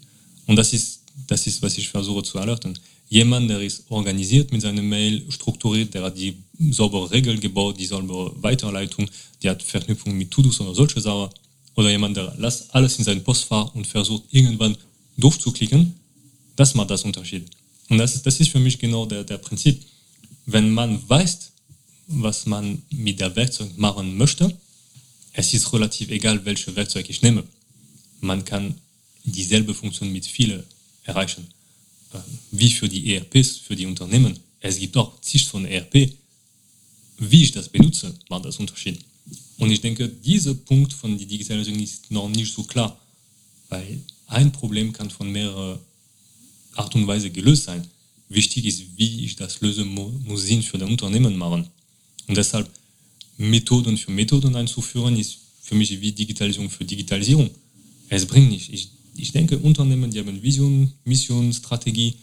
Und 0.46 0.56
das 0.56 0.74
ist, 0.74 1.02
das 1.28 1.48
ist, 1.48 1.62
was 1.62 1.78
ich 1.78 1.90
versuche 1.90 2.24
zu 2.24 2.38
erläutern. 2.38 2.78
Jemand, 3.10 3.50
der 3.50 3.60
ist 3.62 3.90
organisiert 3.90 4.52
mit 4.52 4.62
seiner 4.62 4.84
Mail, 4.84 5.26
strukturiert, 5.30 5.94
der 5.96 6.04
hat 6.04 6.18
die 6.18 6.38
saubere 6.70 7.10
Regel 7.10 7.40
gebaut, 7.40 7.80
die 7.80 7.88
saubere 7.88 8.32
Weiterleitung, 8.44 9.10
die 9.42 9.50
hat 9.50 9.64
Verknüpfung 9.64 10.16
mit 10.16 10.30
To-Dos 10.30 10.62
oder 10.62 10.76
solche 10.76 11.02
Sachen. 11.02 11.32
Oder 11.80 11.92
jemand, 11.92 12.18
der 12.18 12.36
lässt 12.38 12.76
alles 12.76 12.98
in 12.98 13.06
seinen 13.06 13.24
Postfach 13.24 13.74
und 13.74 13.88
versucht 13.88 14.24
irgendwann 14.32 14.76
durchzuklicken, 15.16 15.94
das 16.58 16.76
macht 16.76 16.90
das 16.90 17.04
Unterschied. 17.04 17.46
Und 17.88 18.00
das, 18.00 18.22
das 18.22 18.38
ist 18.42 18.50
für 18.50 18.60
mich 18.60 18.78
genau 18.78 19.06
der, 19.06 19.24
der 19.24 19.38
Prinzip. 19.38 19.82
Wenn 20.46 20.72
man 20.72 21.02
weiß, 21.08 21.54
was 22.08 22.46
man 22.46 22.82
mit 22.90 23.22
der 23.22 23.34
Werkzeug 23.34 23.78
machen 23.78 24.18
möchte, 24.18 24.54
es 25.32 25.54
ist 25.54 25.72
relativ 25.72 26.10
egal, 26.10 26.44
welche 26.44 26.76
Werkzeug 26.76 27.10
ich 27.10 27.22
nehme. 27.22 27.46
Man 28.20 28.44
kann 28.44 28.76
dieselbe 29.24 29.74
Funktion 29.74 30.12
mit 30.12 30.26
vielen 30.26 30.66
erreichen. 31.04 31.48
Wie 32.52 32.72
für 32.72 32.90
die 32.90 33.16
ERPs, 33.16 33.56
für 33.56 33.78
die 33.78 33.86
Unternehmen. 33.86 34.38
Es 34.60 34.78
gibt 34.80 34.98
auch 34.98 35.22
zig 35.22 35.48
von 35.48 35.64
ERP. 35.64 36.12
Wie 37.20 37.44
ich 37.44 37.54
das 37.54 37.70
benutze, 37.70 38.14
macht 38.30 38.44
das 38.44 38.58
Unterschied. 38.58 39.00
Und 39.58 39.72
ich 39.72 39.82
denke, 39.82 40.08
dieser 40.08 40.54
Punkt 40.54 40.94
von 40.94 41.18
der 41.18 41.28
Digitalisierung 41.28 41.82
ist 41.82 42.10
noch 42.12 42.30
nicht 42.30 42.54
so 42.54 42.64
klar, 42.64 43.00
weil 43.70 44.00
ein 44.28 44.52
Problem 44.52 44.94
kann 44.94 45.10
von 45.10 45.32
mehreren 45.32 45.80
Art 46.76 46.96
und 46.96 47.08
Weise 47.08 47.30
gelöst 47.30 47.64
sein. 47.64 47.86
Wichtig 48.30 48.66
ist, 48.66 48.84
wie 48.96 49.26
ich 49.26 49.36
das 49.36 49.60
löse, 49.62 49.84
muss 49.86 50.44
Sinn 50.44 50.62
für 50.62 50.78
das 50.78 50.90
Unternehmen 50.90 51.36
machen. 51.38 51.68
Und 52.28 52.38
deshalb 52.38 52.70
Methoden 53.38 53.98
für 53.98 54.12
Methoden 54.12 54.56
einzuführen, 54.56 55.18
ist 55.18 55.40
für 55.62 55.76
mich 55.76 56.00
wie 56.00 56.12
Digitalisierung 56.12 56.70
für 56.70 56.86
Digitalisierung. 56.86 57.50
Es 58.10 58.26
bringt 58.26 58.50
nicht. 58.50 58.72
Ich 58.72 58.90
ich 59.20 59.32
denke, 59.32 59.58
Unternehmen, 59.58 60.10
die 60.12 60.20
haben 60.20 60.42
Vision, 60.42 60.92
Mission, 61.04 61.52
Strategie, 61.52 62.14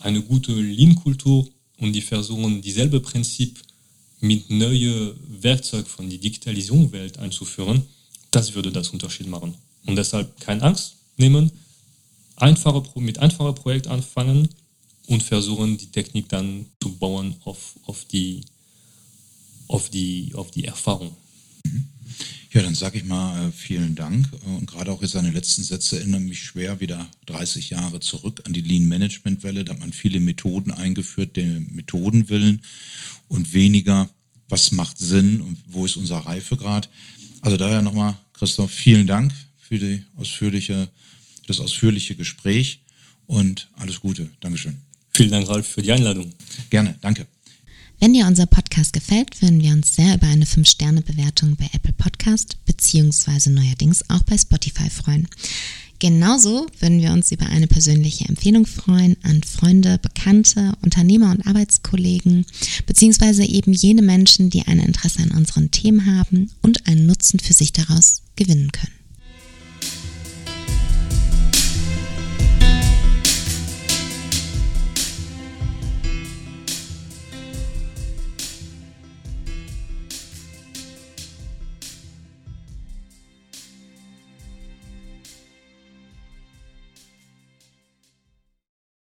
eine 0.00 0.22
gute 0.22 0.52
Lean-Kultur 0.52 1.46
und 1.78 1.92
die 1.92 2.00
versuchen, 2.00 2.62
dieselbe 2.62 3.00
Prinzip 3.00 3.58
mit 4.20 4.50
neuen 4.50 5.14
Werkzeugen 5.42 5.86
von 5.86 6.08
der 6.08 6.18
Digitalisierungswelt 6.18 7.18
einzuführen, 7.18 7.82
das 8.30 8.54
würde 8.54 8.72
das 8.72 8.90
Unterschied 8.90 9.26
machen. 9.26 9.54
Und 9.86 9.96
deshalb 9.96 10.38
keine 10.40 10.62
Angst 10.62 10.96
nehmen, 11.16 11.50
einfache, 12.36 12.82
mit 13.00 13.18
einfachen 13.18 13.54
Projekt 13.54 13.86
anfangen 13.86 14.48
und 15.06 15.22
versuchen, 15.22 15.78
die 15.78 15.90
Technik 15.90 16.28
dann 16.28 16.66
zu 16.82 16.94
bauen 16.96 17.36
auf, 17.44 17.74
auf, 17.86 18.04
die, 18.04 18.42
auf, 19.68 19.88
die, 19.88 20.32
auf 20.34 20.50
die 20.50 20.64
Erfahrung. 20.64 21.16
Ja, 22.50 22.62
dann 22.62 22.74
sage 22.74 22.98
ich 22.98 23.04
mal 23.04 23.48
äh, 23.48 23.52
vielen 23.52 23.94
Dank. 23.94 24.26
Und 24.44 24.66
gerade 24.66 24.90
auch 24.90 25.02
jetzt 25.02 25.12
seine 25.12 25.30
letzten 25.30 25.62
Sätze 25.62 25.98
erinnern 25.98 26.24
mich 26.24 26.42
schwer 26.42 26.80
wieder 26.80 27.06
30 27.26 27.70
Jahre 27.70 28.00
zurück 28.00 28.42
an 28.46 28.54
die 28.54 28.62
Lean 28.62 28.88
Management 28.88 29.42
Welle. 29.42 29.64
Da 29.64 29.74
hat 29.74 29.80
man 29.80 29.92
viele 29.92 30.18
Methoden 30.20 30.70
eingeführt, 30.70 31.36
den 31.36 31.68
Methoden 31.74 32.30
willen 32.30 32.62
und 33.28 33.52
weniger, 33.52 34.08
was 34.48 34.72
macht 34.72 34.98
Sinn 34.98 35.42
und 35.42 35.58
wo 35.66 35.84
ist 35.84 35.96
unser 35.96 36.18
Reifegrad. 36.18 36.88
Also 37.42 37.58
daher 37.58 37.82
nochmal, 37.82 38.16
Christoph, 38.32 38.70
vielen 38.70 39.06
Dank 39.06 39.32
für 39.58 39.78
die 39.78 40.02
ausführliche, 40.16 40.88
das 41.46 41.60
ausführliche 41.60 42.14
Gespräch 42.14 42.80
und 43.26 43.68
alles 43.76 44.00
Gute. 44.00 44.30
Dankeschön. 44.40 44.78
Vielen 45.12 45.30
Dank, 45.30 45.48
Ralf, 45.48 45.66
für 45.66 45.82
die 45.82 45.92
Einladung. 45.92 46.32
Gerne, 46.70 46.96
danke. 47.00 47.26
Wenn 48.00 48.12
dir 48.12 48.28
unser 48.28 48.46
Podcast 48.46 48.92
gefällt, 48.92 49.42
würden 49.42 49.60
wir 49.60 49.72
uns 49.72 49.96
sehr 49.96 50.14
über 50.14 50.28
eine 50.28 50.44
5-Sterne-Bewertung 50.44 51.56
bei 51.56 51.68
Apple 51.72 51.92
Podcast 51.94 52.56
beziehungsweise 52.64 53.50
neuerdings 53.50 54.08
auch 54.08 54.22
bei 54.22 54.38
Spotify 54.38 54.88
freuen. 54.88 55.26
Genauso 55.98 56.68
würden 56.78 57.00
wir 57.00 57.10
uns 57.10 57.32
über 57.32 57.46
eine 57.46 57.66
persönliche 57.66 58.28
Empfehlung 58.28 58.66
freuen 58.66 59.16
an 59.24 59.42
Freunde, 59.42 59.98
Bekannte, 59.98 60.74
Unternehmer 60.82 61.32
und 61.32 61.44
Arbeitskollegen, 61.44 62.46
beziehungsweise 62.86 63.44
eben 63.44 63.72
jene 63.72 64.02
Menschen, 64.02 64.48
die 64.48 64.62
ein 64.62 64.78
Interesse 64.78 65.22
an 65.22 65.32
unseren 65.32 65.72
Themen 65.72 66.06
haben 66.06 66.52
und 66.62 66.86
einen 66.86 67.06
Nutzen 67.06 67.40
für 67.40 67.52
sich 67.52 67.72
daraus 67.72 68.22
gewinnen 68.36 68.70
können. 68.70 68.97